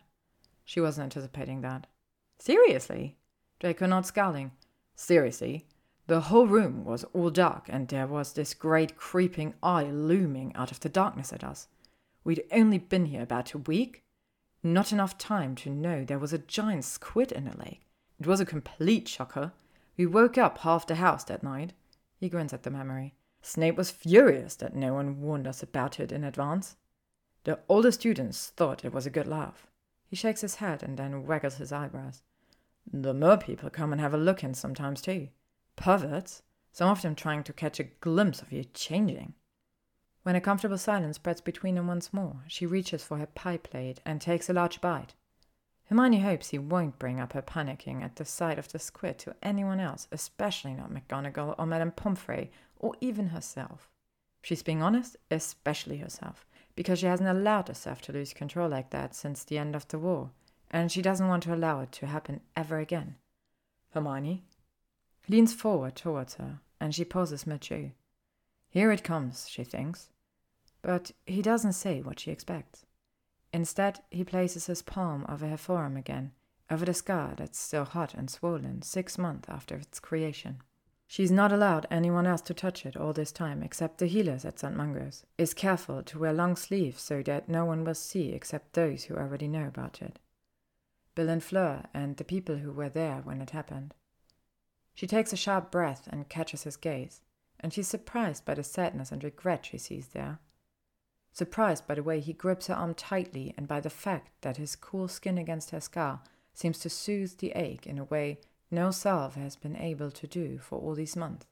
She 0.64 0.82
wasn't 0.82 1.16
anticipating 1.16 1.62
that. 1.62 1.86
Seriously? 2.40 3.18
Draco 3.60 3.86
not 3.86 4.08
scowling. 4.08 4.52
Seriously. 4.96 5.68
The 6.08 6.22
whole 6.22 6.48
room 6.48 6.86
was 6.86 7.04
all 7.14 7.30
dark, 7.30 7.66
and 7.70 7.88
there 7.88 8.08
was 8.08 8.34
this 8.34 8.54
great 8.56 8.98
creeping 8.98 9.54
eye 9.62 9.84
looming 9.84 10.56
out 10.56 10.72
of 10.72 10.80
the 10.80 10.90
darkness 10.90 11.32
at 11.32 11.44
us. 11.44 11.68
We'd 12.24 12.44
only 12.52 12.80
been 12.80 13.06
here 13.06 13.22
about 13.22 13.54
a 13.54 13.60
week. 13.60 14.05
Not 14.66 14.92
enough 14.92 15.16
time 15.20 15.54
to 15.58 15.70
know 15.70 16.04
there 16.04 16.18
was 16.18 16.34
a 16.34 16.40
giant 16.40 16.86
squid 16.86 17.32
in 17.32 17.46
the 17.46 17.56
lake. 17.56 17.86
It 18.20 18.26
was 18.26 18.40
a 18.40 18.48
complete 18.48 19.08
shocker. 19.08 19.52
We 19.96 20.08
woke 20.08 20.40
up 20.40 20.58
half 20.58 20.88
the 20.88 20.96
house 20.96 21.24
that 21.26 21.44
night. 21.44 21.74
He 22.20 22.30
grins 22.30 22.52
at 22.52 22.64
the 22.64 22.72
memory. 22.72 23.14
Snape 23.44 23.78
was 23.78 23.92
furious 23.92 24.56
that 24.56 24.76
no 24.76 24.96
one 24.96 25.22
warned 25.22 25.46
us 25.46 25.62
about 25.62 26.00
it 26.00 26.12
in 26.12 26.24
advance. 26.24 26.78
The 27.44 27.60
older 27.70 27.92
students 27.92 28.48
thought 28.58 28.84
it 28.84 28.92
was 28.92 29.06
a 29.06 29.12
good 29.12 29.28
laugh. 29.28 29.68
He 30.08 30.16
shakes 30.16 30.42
his 30.42 30.56
head 30.56 30.82
and 30.82 30.98
then 30.98 31.28
waggles 31.28 31.58
his 31.58 31.72
eyebrows. 31.72 32.24
The 32.92 33.14
mer 33.14 33.38
people 33.38 33.70
come 33.70 33.92
and 33.92 34.02
have 34.02 34.16
a 34.16 34.18
look 34.18 34.44
in 34.44 34.56
sometimes 34.56 35.00
too. 35.00 35.28
Perverts, 35.76 36.42
some 36.72 36.90
of 36.90 37.04
them 37.04 37.14
trying 37.14 37.44
to 37.44 37.54
catch 37.54 37.80
a 37.80 37.92
glimpse 38.02 38.42
of 38.42 38.52
you 38.52 38.64
changing. 38.74 39.36
When 40.26 40.36
a 40.36 40.42
comfortable 40.42 40.80
silence 40.80 41.18
spreads 41.18 41.40
between 41.40 41.76
them 41.76 41.86
once 41.86 42.12
more, 42.12 42.38
she 42.48 42.66
reaches 42.66 43.04
for 43.04 43.20
her 43.20 43.28
pie 43.28 43.58
plate 43.58 44.00
and 44.08 44.20
takes 44.20 44.50
a 44.50 44.54
large 44.54 44.82
bite. 44.82 45.14
Hermione 45.88 46.22
hopes 46.22 46.50
he 46.50 46.58
won't 46.58 46.98
bring 46.98 47.20
up 47.20 47.34
her 47.34 47.44
panicking 47.44 48.02
at 48.02 48.16
the 48.16 48.26
sight 48.26 48.58
of 48.58 48.72
the 48.72 48.80
squid 48.80 49.20
to 49.20 49.36
anyone 49.44 49.80
else, 49.80 50.08
especially 50.12 50.74
not 50.74 50.92
McGonagall 50.92 51.54
or 51.60 51.68
Madame 51.68 51.92
Pomfrey, 51.92 52.50
or 52.80 52.96
even 53.02 53.28
herself. 53.28 53.92
she's 54.42 54.64
being 54.64 54.82
honest, 54.82 55.16
especially 55.30 55.98
herself, 55.98 56.44
because 56.76 56.98
she 56.98 57.06
hasn't 57.06 57.30
allowed 57.30 57.68
herself 57.68 58.02
to 58.02 58.12
lose 58.12 58.34
control 58.34 58.68
like 58.68 58.90
that 58.90 59.14
since 59.14 59.44
the 59.44 59.60
end 59.60 59.76
of 59.76 59.88
the 59.90 60.00
war, 60.00 60.32
and 60.72 60.92
she 60.92 61.04
doesn't 61.04 61.28
want 61.28 61.44
to 61.44 61.54
allow 61.54 61.82
it 61.82 61.92
to 61.92 62.08
happen 62.08 62.42
ever 62.56 62.80
again. 62.80 63.16
Hermione 63.94 64.44
leans 65.28 65.54
forward 65.54 65.96
towards 65.96 66.36
her, 66.36 66.62
and 66.80 66.96
she 66.96 67.06
pauses 67.06 67.46
mid-chew. 67.46 67.92
Here 68.70 68.92
it 68.92 69.04
comes, 69.04 69.48
she 69.48 69.64
thinks. 69.64 70.10
But 70.86 71.14
he 71.26 71.42
doesn't 71.42 71.74
say 71.74 72.04
what 72.04 72.20
she 72.20 72.30
expects. 72.30 72.86
Instead, 73.52 74.02
he 74.12 74.24
places 74.24 74.68
his 74.68 74.84
palm 74.84 75.26
over 75.28 75.48
her 75.48 75.58
forearm 75.58 75.98
again, 75.98 76.32
over 76.70 76.86
the 76.86 76.94
scar 76.94 77.34
that's 77.36 77.58
still 77.58 77.86
hot 77.86 78.14
and 78.14 78.30
swollen 78.30 78.84
six 78.84 79.18
months 79.18 79.50
after 79.50 79.76
its 79.78 80.00
creation. 80.00 80.62
She's 81.08 81.32
not 81.32 81.52
allowed 81.52 81.88
anyone 81.90 82.28
else 82.28 82.42
to 82.42 82.54
touch 82.54 82.86
it 82.86 82.96
all 82.96 83.14
this 83.14 83.32
time 83.32 83.64
except 83.64 83.98
the 83.98 84.06
healers 84.06 84.46
at 84.46 84.60
St. 84.60 84.76
Mungo's, 84.76 85.26
is 85.40 85.56
careful 85.56 86.04
to 86.04 86.20
wear 86.20 86.32
long 86.32 86.56
sleeves 86.56 87.02
so 87.02 87.24
that 87.24 87.50
no 87.50 87.66
one 87.66 87.84
will 87.84 87.96
see 87.96 88.30
except 88.30 88.74
those 88.74 89.06
who 89.06 89.16
already 89.16 89.48
know 89.48 89.66
about 89.66 90.04
it. 90.04 90.20
Bill 91.16 91.30
and 91.30 91.44
Fleur 91.44 91.86
and 91.96 92.18
the 92.18 92.24
people 92.24 92.58
who 92.58 92.72
were 92.72 92.90
there 92.90 93.22
when 93.24 93.42
it 93.42 93.50
happened. 93.50 93.96
She 94.94 95.08
takes 95.08 95.34
a 95.34 95.36
sharp 95.36 95.72
breath 95.72 96.08
and 96.12 96.30
catches 96.30 96.62
his 96.62 96.78
gaze, 96.78 97.22
and 97.60 97.74
she's 97.74 97.88
surprised 97.88 98.46
by 98.46 98.54
the 98.54 98.64
sadness 98.64 99.12
and 99.12 99.24
regret 99.24 99.66
she 99.66 99.80
sees 99.80 100.10
there. 100.10 100.38
Surprised 101.36 101.86
by 101.86 101.96
the 101.96 102.02
way 102.02 102.22
he 102.22 102.32
grips 102.32 102.68
her 102.68 102.74
arm 102.74 102.94
tightly 102.94 103.54
and 103.58 103.68
by 103.68 103.82
the 103.82 103.90
fact 103.90 104.30
that 104.40 104.56
his 104.56 104.78
cool 104.78 105.10
skin 105.10 105.38
against 105.38 105.72
her 105.72 105.82
scar 105.82 106.22
seems 106.54 106.80
to 106.80 106.90
soothe 106.90 107.40
the 107.40 107.52
ache 107.52 107.86
in 107.86 108.00
a 108.00 108.06
way 108.06 108.40
no 108.72 108.90
salve 108.90 109.36
has 109.36 109.58
been 109.58 109.76
able 109.76 110.12
to 110.12 110.28
do 110.28 110.58
for 110.60 110.80
all 110.80 110.96
these 110.96 111.18
months. 111.18 111.46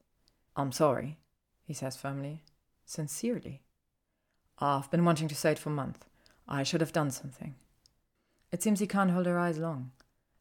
I'm 0.56 0.72
sorry, 0.72 1.18
he 1.66 1.74
says 1.74 1.98
firmly, 1.98 2.44
sincerely. 2.86 3.62
Ah, 4.58 4.80
I've 4.80 4.90
been 4.90 5.04
wanting 5.04 5.28
to 5.28 5.36
say 5.36 5.52
it 5.52 5.60
for 5.60 5.70
months. 5.70 6.06
I 6.48 6.64
should 6.64 6.80
have 6.80 6.94
done 6.94 7.12
something. 7.12 7.56
It 8.54 8.64
seems 8.64 8.80
he 8.80 8.88
can't 8.88 9.12
hold 9.12 9.26
her 9.26 9.38
eyes 9.38 9.58
long, 9.58 9.92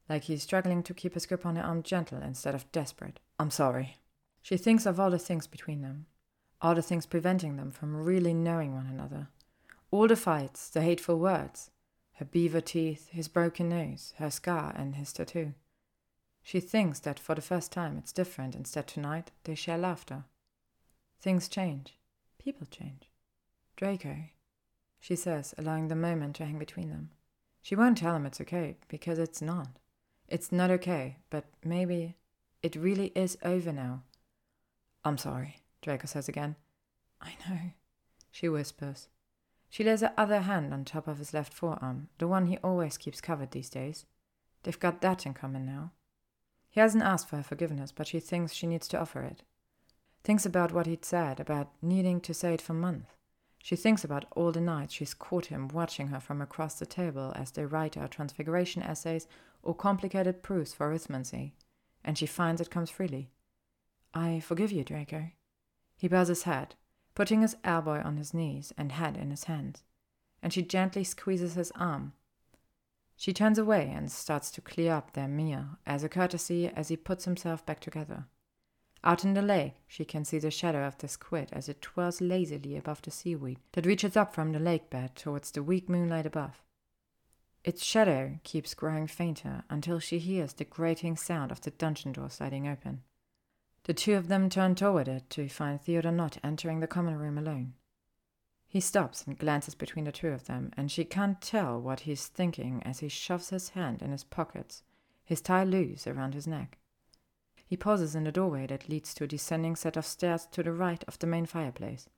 like 0.09 0.23
he's 0.23 0.45
struggling 0.45 0.85
to 0.85 0.95
keep 0.95 1.15
his 1.15 1.27
grip 1.27 1.45
on 1.45 1.57
her 1.57 1.65
arm 1.65 1.83
gentle 1.83 2.23
instead 2.23 2.55
of 2.55 2.71
desperate. 2.71 3.19
I'm 3.41 3.51
sorry. 3.51 3.97
She 4.41 4.57
thinks 4.57 4.87
of 4.87 5.01
all 5.01 5.11
the 5.11 5.19
things 5.19 5.49
between 5.49 5.83
them, 5.83 6.07
all 6.63 6.75
the 6.75 6.83
things 6.83 7.07
preventing 7.07 7.57
them 7.57 7.73
from 7.73 8.03
really 8.03 8.33
knowing 8.33 8.75
one 8.75 8.87
another. 8.87 9.29
All 9.91 10.07
the 10.07 10.17
fights, 10.17 10.69
the 10.71 10.81
hateful 10.81 11.19
words, 11.19 11.71
her 12.15 12.25
beaver 12.25 12.61
teeth, 12.61 13.09
his 13.11 13.29
broken 13.29 13.69
nose, 13.69 14.15
her 14.17 14.31
scar, 14.31 14.73
and 14.77 14.95
his 14.95 15.13
tattoo. 15.13 15.55
She 16.43 16.61
thinks 16.61 17.01
that 17.01 17.19
for 17.19 17.35
the 17.35 17.43
first 17.43 17.73
time 17.73 17.99
it's 17.99 18.13
different. 18.13 18.55
Instead, 18.55 18.87
tonight 18.87 19.33
they 19.45 19.55
share 19.55 19.77
laughter. 19.77 20.25
Things 21.21 21.49
change. 21.49 21.99
People 22.39 22.67
change. 22.71 23.11
Draco, 23.77 24.17
she 25.01 25.17
says, 25.17 25.55
allowing 25.59 25.89
the 25.89 25.97
moment 25.97 26.37
to 26.37 26.45
hang 26.45 26.59
between 26.59 26.91
them. 26.91 27.11
She 27.61 27.77
won't 27.77 27.99
tell 27.99 28.17
him 28.17 28.27
it's 28.27 28.41
okay, 28.41 28.77
because 28.89 29.19
it's 29.19 29.43
not. 29.43 29.79
It's 30.29 30.53
not 30.53 30.71
okay, 30.71 31.17
but 31.31 31.45
maybe 31.65 32.17
it 32.63 32.77
really 32.77 33.13
is 33.15 33.37
over 33.45 33.73
now. 33.73 34.03
I'm 35.05 35.19
sorry, 35.19 35.57
Draco 35.83 36.07
says 36.07 36.29
again. 36.29 36.57
I 37.21 37.35
know, 37.49 37.59
she 38.31 38.49
whispers. 38.49 39.09
She 39.69 39.85
lays 39.85 40.01
her 40.01 40.13
other 40.17 40.41
hand 40.41 40.73
on 40.73 40.85
top 40.85 41.09
of 41.09 41.19
his 41.19 41.35
left 41.35 41.53
forearm, 41.53 42.09
the 42.19 42.29
one 42.29 42.47
he 42.47 42.59
always 42.59 42.97
keeps 42.97 43.21
covered 43.21 43.51
these 43.51 43.71
days. 43.71 44.07
They've 44.63 44.79
got 44.79 45.01
that 45.01 45.27
in 45.27 45.35
common 45.35 45.67
now. 45.67 45.93
He 46.71 46.81
hasn't 46.81 47.05
asked 47.05 47.29
for 47.29 47.37
her 47.37 47.43
forgiveness, 47.43 47.93
but 47.93 48.07
she 48.07 48.21
thinks 48.21 48.55
she 48.55 48.67
needs 48.67 48.89
to 48.89 49.01
offer 49.01 49.23
it. 49.23 49.43
Thinks 50.25 50.47
about 50.47 50.73
what 50.73 50.87
he'd 50.87 51.05
said, 51.05 51.41
about 51.41 51.73
needing 51.83 52.21
to 52.21 52.33
say 52.33 52.55
it 52.55 52.63
for 52.63 52.75
months. 52.75 53.11
She 53.59 53.77
thinks 53.77 54.03
about 54.05 54.25
all 54.33 54.53
the 54.53 54.61
nights 54.61 54.95
she's 54.95 55.15
caught 55.15 55.47
him 55.47 55.69
watching 55.69 56.09
her 56.09 56.21
from 56.21 56.41
across 56.41 56.75
the 56.75 56.87
table 56.87 57.33
as 57.37 57.53
they 57.53 57.65
write 57.65 57.97
out 57.97 58.11
transfiguration 58.11 58.83
essays 58.83 59.29
or 59.63 59.75
complicated 59.75 60.43
proofs 60.43 60.75
for 60.75 60.91
arithmancy, 60.91 61.53
and 62.05 62.19
she 62.19 62.27
finds 62.27 62.61
it 62.61 62.71
comes 62.71 62.91
freely. 62.91 63.31
I 64.13 64.41
forgive 64.41 64.73
you, 64.73 64.83
Draco. 64.85 65.31
He 66.03 66.09
bows 66.09 66.27
his 66.27 66.43
head, 66.43 66.75
putting 67.15 67.43
his 67.43 67.57
elbow 67.63 68.03
on 68.05 68.17
his 68.17 68.35
knees 68.35 68.73
and 68.77 68.91
head 68.91 69.17
in 69.17 69.31
his 69.31 69.45
hands, 69.45 69.85
and 70.43 70.53
she 70.53 70.61
gently 70.61 71.05
squeezes 71.05 71.55
his 71.55 71.71
arm. 71.77 72.15
She 73.15 73.33
turns 73.33 73.57
away 73.57 73.89
and 73.95 74.11
starts 74.11 74.51
to 74.51 74.61
clear 74.61 74.95
up 74.95 75.13
their 75.13 75.29
meal 75.29 75.79
as 75.87 76.03
a 76.03 76.09
courtesy 76.09 76.67
as 76.67 76.89
he 76.89 76.97
puts 76.97 77.25
himself 77.25 77.65
back 77.65 77.79
together. 77.79 78.25
Out 79.05 79.23
in 79.23 79.35
the 79.35 79.43
lake, 79.43 79.77
she 79.87 80.05
can 80.05 80.25
see 80.25 80.41
the 80.41 80.51
shadow 80.51 80.85
of 80.85 80.99
the 80.99 81.07
squid 81.07 81.51
as 81.53 81.69
it 81.69 81.81
twirls 81.81 82.21
lazily 82.21 82.77
above 82.77 83.01
the 83.03 83.13
seaweed 83.13 83.61
that 83.71 83.87
reaches 83.87 84.17
up 84.17 84.35
from 84.35 84.51
the 84.51 84.59
lake 84.59 84.91
bed 84.91 85.15
towards 85.15 85.53
the 85.53 85.63
weak 85.63 85.89
moonlight 85.89 86.27
above. 86.27 86.65
Its 87.63 87.85
shadow 87.85 88.41
keeps 88.43 88.75
growing 88.75 89.07
fainter 89.07 89.63
until 89.71 90.01
she 90.01 90.19
hears 90.19 90.55
the 90.55 90.65
grating 90.65 91.17
sound 91.17 91.53
of 91.53 91.61
the 91.61 91.71
dungeon 91.71 92.11
door 92.11 92.29
sliding 92.29 92.67
open. 92.67 93.05
The 93.85 93.95
two 93.95 94.15
of 94.15 94.29
them 94.29 94.49
turn 94.49 94.75
toward 94.75 95.09
it 95.09 95.29
to 95.31 95.49
find 95.49 95.81
Theodore 95.81 96.13
Nott 96.13 96.39
entering 96.45 96.81
the 96.81 96.87
common 96.87 97.19
room 97.19 97.37
alone. 97.37 97.75
He 98.69 98.81
stops 98.81 99.25
and 99.27 99.39
glances 99.39 99.75
between 99.75 100.05
the 100.05 100.13
two 100.13 100.29
of 100.29 100.47
them, 100.47 100.73
and 100.77 100.91
she 100.91 101.05
can't 101.05 101.41
tell 101.41 101.81
what 101.81 102.01
he's 102.01 102.27
thinking 102.27 102.83
as 102.85 103.01
he 103.01 103.09
shoves 103.09 103.51
his 103.51 103.71
hand 103.71 104.01
in 104.01 104.13
his 104.13 104.25
pockets, 104.25 104.83
his 105.25 105.41
tie 105.41 105.65
loose 105.65 106.07
around 106.07 106.35
his 106.35 106.47
neck. 106.47 106.79
He 107.67 107.77
pauses 107.77 108.15
in 108.15 108.25
the 108.25 108.33
doorway 108.33 108.67
that 108.69 108.89
leads 108.89 109.13
to 109.15 109.25
a 109.25 109.27
descending 109.27 109.77
set 109.77 109.97
of 109.97 110.07
stairs 110.07 110.47
to 110.53 110.63
the 110.63 110.73
right 110.73 111.05
of 111.09 111.19
the 111.19 111.27
main 111.27 111.47
fireplace. 111.47 112.09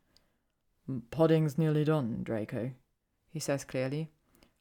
Pudding's 1.11 1.57
nearly 1.57 1.85
done, 1.85 2.21
Draco, 2.23 2.73
he 3.31 3.41
says 3.41 3.65
clearly. 3.65 4.11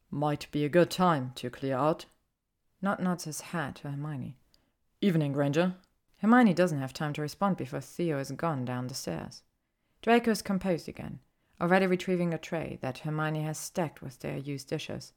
Might 0.09 0.47
be 0.51 0.63
a 0.63 0.69
good 0.69 0.89
time 0.89 1.31
to 1.35 1.49
clear 1.49 1.75
out. 1.75 2.05
Nott 2.81 3.01
nods 3.01 3.25
his 3.25 3.41
head 3.41 3.75
to 3.77 3.89
Hermione. 3.89 4.37
Evening, 5.01 5.33
Granger. 5.33 5.75
Hermione 6.23 6.53
doesn't 6.53 6.79
have 6.79 6.93
time 6.93 7.12
to 7.13 7.21
respond 7.21 7.57
before 7.57 7.81
Theo 7.81 8.17
is 8.17 8.31
gone 8.31 8.63
down 8.63 8.88
the 8.88 8.93
stairs. 8.93 9.43
Draco 10.01 10.31
is 10.31 10.41
composed 10.41 10.88
again, 10.88 11.19
already 11.59 11.86
retrieving 11.86 12.33
a 12.33 12.38
tray 12.38 12.77
that 12.79 12.99
Hermione 12.99 13.41
has 13.41 13.57
stacked 13.57 14.01
with 14.01 14.19
their 14.19 14.38
used 14.38 14.69
dishes. 14.69 15.12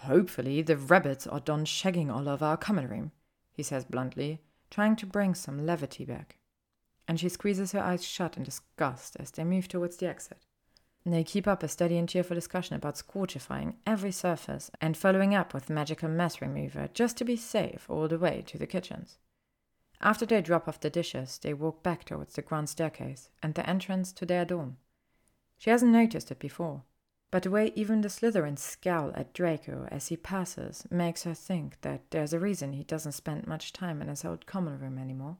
Hopefully 0.00 0.60
the 0.60 0.76
rabbits 0.76 1.26
are 1.26 1.40
done 1.40 1.64
shagging 1.64 2.14
all 2.14 2.28
over 2.28 2.44
our 2.44 2.58
common 2.58 2.88
room, 2.88 3.12
he 3.54 3.62
says 3.62 3.86
bluntly, 3.86 4.42
trying 4.70 4.96
to 4.96 5.06
bring 5.06 5.34
some 5.34 5.64
levity 5.64 6.04
back. 6.04 6.36
And 7.08 7.18
she 7.18 7.30
squeezes 7.30 7.72
her 7.72 7.80
eyes 7.80 8.04
shut 8.04 8.36
in 8.36 8.42
disgust 8.42 9.16
as 9.18 9.30
they 9.30 9.44
move 9.44 9.66
towards 9.66 9.96
the 9.96 10.08
exit. 10.08 10.44
They 11.06 11.24
keep 11.24 11.48
up 11.48 11.62
a 11.62 11.68
steady 11.68 11.96
and 11.96 12.06
cheerful 12.06 12.34
discussion 12.34 12.76
about 12.76 12.96
scorchifying 12.96 13.76
every 13.86 14.12
surface 14.12 14.70
and 14.78 14.94
following 14.94 15.34
up 15.34 15.54
with 15.54 15.70
magical 15.70 16.10
mess 16.10 16.42
remover 16.42 16.90
just 16.92 17.16
to 17.16 17.24
be 17.24 17.36
safe 17.36 17.86
all 17.88 18.08
the 18.08 18.18
way 18.18 18.44
to 18.46 18.58
the 18.58 18.66
kitchens. 18.66 19.16
After 20.04 20.26
they 20.26 20.42
drop 20.42 20.68
off 20.68 20.80
the 20.80 20.90
dishes, 20.90 21.38
they 21.38 21.54
walk 21.54 21.82
back 21.82 22.04
towards 22.04 22.34
the 22.34 22.42
grand 22.42 22.68
staircase 22.68 23.30
and 23.42 23.54
the 23.54 23.68
entrance 23.68 24.12
to 24.12 24.26
their 24.26 24.44
dorm. 24.44 24.76
She 25.56 25.70
hasn't 25.70 25.92
noticed 25.92 26.30
it 26.30 26.38
before, 26.38 26.82
but 27.30 27.42
the 27.42 27.50
way 27.50 27.72
even 27.74 28.02
the 28.02 28.10
Slytherins 28.10 28.58
scowl 28.58 29.12
at 29.14 29.32
Draco 29.32 29.88
as 29.90 30.08
he 30.08 30.18
passes 30.18 30.86
makes 30.90 31.22
her 31.22 31.32
think 31.32 31.80
that 31.80 32.10
there's 32.10 32.34
a 32.34 32.38
reason 32.38 32.74
he 32.74 32.84
doesn't 32.84 33.12
spend 33.12 33.46
much 33.46 33.72
time 33.72 34.02
in 34.02 34.08
his 34.08 34.26
old 34.26 34.44
common 34.44 34.78
room 34.78 34.98
anymore. 34.98 35.38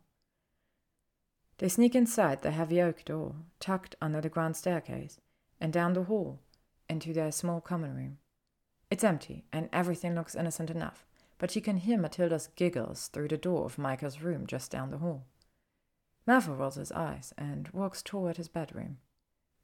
They 1.59 1.69
sneak 1.69 1.95
inside 1.95 2.41
the 2.41 2.51
heavy 2.51 2.81
oak 2.81 3.05
door, 3.05 3.37
tucked 3.61 3.97
under 4.01 4.23
the 4.23 4.31
grand 4.31 4.57
staircase, 4.57 5.21
and 5.61 5.75
down 5.75 5.93
the 5.93 6.05
hall, 6.05 6.41
into 6.89 7.13
their 7.13 7.31
small 7.33 7.61
common 7.61 7.95
room. 7.95 8.19
It's 8.91 9.05
empty, 9.05 9.45
and 9.53 9.69
everything 9.75 10.15
looks 10.15 10.35
innocent 10.35 10.71
enough, 10.71 11.05
but 11.39 11.55
you 11.55 11.63
can 11.63 11.79
hear 11.79 11.99
Matilda's 11.99 12.49
giggles 12.57 13.09
through 13.09 13.29
the 13.29 13.37
door 13.37 13.65
of 13.65 13.79
Michael's 13.79 14.21
room 14.21 14.47
just 14.47 14.71
down 14.71 14.91
the 14.91 14.99
hall. 14.99 15.25
Malfoy 16.27 16.59
rolls 16.59 16.77
his 16.77 16.93
eyes 16.93 17.33
and 17.37 17.69
walks 17.69 18.03
toward 18.03 18.37
his 18.37 18.49
bedroom. 18.49 18.99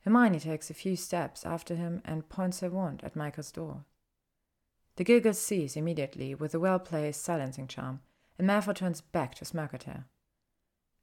Hermione 0.05 0.41
takes 0.41 0.71
a 0.71 0.75
few 0.75 0.97
steps 0.97 1.45
after 1.45 1.75
him 1.75 2.03
and 2.05 2.29
points 2.29 2.61
her 2.61 2.71
wand 2.71 3.03
at 3.05 3.17
Michael's 3.17 3.53
door. 3.53 3.85
The 4.97 5.05
giggles 5.05 5.39
cease 5.39 5.77
immediately 5.77 6.35
with 6.35 6.55
a 6.55 6.61
well 6.61 6.79
placed 6.79 7.23
silencing 7.23 7.69
charm, 7.69 8.01
and 8.39 8.49
Malfoy 8.49 8.75
turns 8.75 9.01
back 9.01 9.35
to 9.37 9.45
smirk 9.45 9.73
at 9.73 9.85
her. 9.85 10.05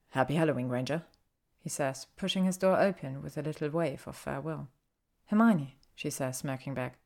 Happy 0.10 0.36
Halloween, 0.36 0.67
Granger, 0.67 1.03
he 1.60 1.69
says, 1.69 2.08
pushing 2.15 2.45
his 2.45 2.58
door 2.58 2.80
open 2.80 3.21
with 3.21 3.38
a 3.38 3.41
little 3.41 3.69
wave 3.69 4.08
of 4.08 4.15
farewell. 4.15 4.69
Hermione, 5.25 5.77
she 5.95 6.10
says, 6.10 6.38
smirking 6.38 6.73
back. 6.73 6.97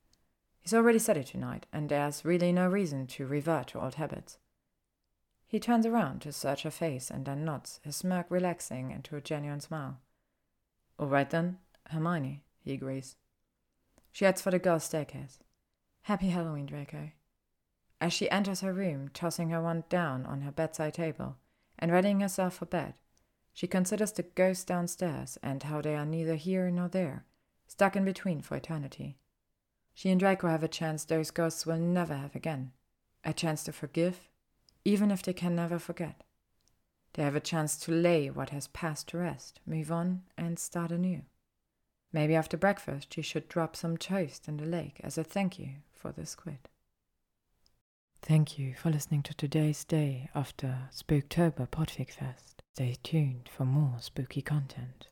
He's 0.61 0.73
already 0.73 0.99
said 0.99 1.17
it 1.17 1.27
tonight, 1.27 1.65
and 1.73 1.89
there's 1.89 2.23
really 2.23 2.51
no 2.51 2.67
reason 2.67 3.07
to 3.07 3.25
revert 3.25 3.67
to 3.67 3.81
old 3.81 3.95
habits. 3.95 4.37
He 5.47 5.59
turns 5.59 5.85
around 5.85 6.21
to 6.21 6.31
search 6.31 6.63
her 6.63 6.71
face 6.71 7.09
and 7.09 7.25
then 7.25 7.43
nods, 7.43 7.81
his 7.83 7.97
smirk 7.97 8.27
relaxing 8.29 8.91
into 8.91 9.15
a 9.15 9.21
genuine 9.21 9.59
smile. 9.59 9.99
All 10.97 11.07
right 11.07 11.29
then, 11.29 11.57
Hermione, 11.89 12.43
he 12.63 12.73
agrees. 12.73 13.17
She 14.11 14.23
heads 14.23 14.41
for 14.41 14.51
the 14.51 14.59
girls' 14.59 14.83
staircase. 14.83 15.39
Happy 16.03 16.29
Halloween, 16.29 16.67
Draco. 16.67 17.11
As 17.99 18.13
she 18.13 18.29
enters 18.29 18.61
her 18.61 18.73
room, 18.73 19.09
tossing 19.13 19.49
her 19.49 19.61
wand 19.61 19.89
down 19.89 20.25
on 20.25 20.41
her 20.41 20.51
bedside 20.51 20.93
table 20.93 21.37
and 21.77 21.91
readying 21.91 22.19
herself 22.21 22.55
for 22.55 22.65
bed, 22.65 22.93
she 23.53 23.67
considers 23.67 24.11
the 24.11 24.23
ghosts 24.23 24.63
downstairs 24.63 25.37
and 25.43 25.63
how 25.63 25.81
they 25.81 25.95
are 25.95 26.05
neither 26.05 26.35
here 26.35 26.71
nor 26.71 26.87
there, 26.87 27.25
stuck 27.67 27.95
in 27.95 28.05
between 28.05 28.41
for 28.41 28.55
eternity. 28.55 29.17
She 29.93 30.09
and 30.09 30.19
Draco 30.19 30.47
have 30.47 30.63
a 30.63 30.67
chance 30.67 31.03
those 31.03 31.31
ghosts 31.31 31.65
will 31.65 31.77
never 31.77 32.15
have 32.15 32.35
again, 32.35 32.71
a 33.23 33.33
chance 33.33 33.63
to 33.65 33.71
forgive, 33.71 34.29
even 34.85 35.11
if 35.11 35.21
they 35.21 35.33
can 35.33 35.55
never 35.55 35.79
forget. 35.79 36.23
They 37.13 37.23
have 37.23 37.35
a 37.35 37.41
chance 37.41 37.77
to 37.79 37.91
lay 37.91 38.29
what 38.29 38.51
has 38.51 38.67
passed 38.67 39.09
to 39.09 39.17
rest, 39.17 39.59
move 39.65 39.91
on, 39.91 40.23
and 40.37 40.57
start 40.57 40.91
anew. 40.91 41.23
Maybe 42.13 42.35
after 42.35 42.57
breakfast 42.57 43.13
she 43.13 43.21
should 43.21 43.47
drop 43.47 43.75
some 43.75 43.97
toast 43.97 44.47
in 44.47 44.57
the 44.57 44.65
lake 44.65 44.99
as 45.03 45.17
a 45.17 45.23
thank 45.23 45.59
you 45.59 45.69
for 45.93 46.11
the 46.11 46.25
squid. 46.25 46.69
Thank 48.21 48.59
you 48.59 48.75
for 48.75 48.91
listening 48.91 49.23
to 49.23 49.33
today's 49.33 49.83
day 49.83 50.29
the 50.57 50.75
Spooktober 50.93 51.67
Podfic 51.69 52.11
Fest. 52.11 52.61
Stay 52.73 52.95
tuned 53.01 53.49
for 53.51 53.65
more 53.65 53.95
spooky 53.99 54.41
content. 54.41 55.07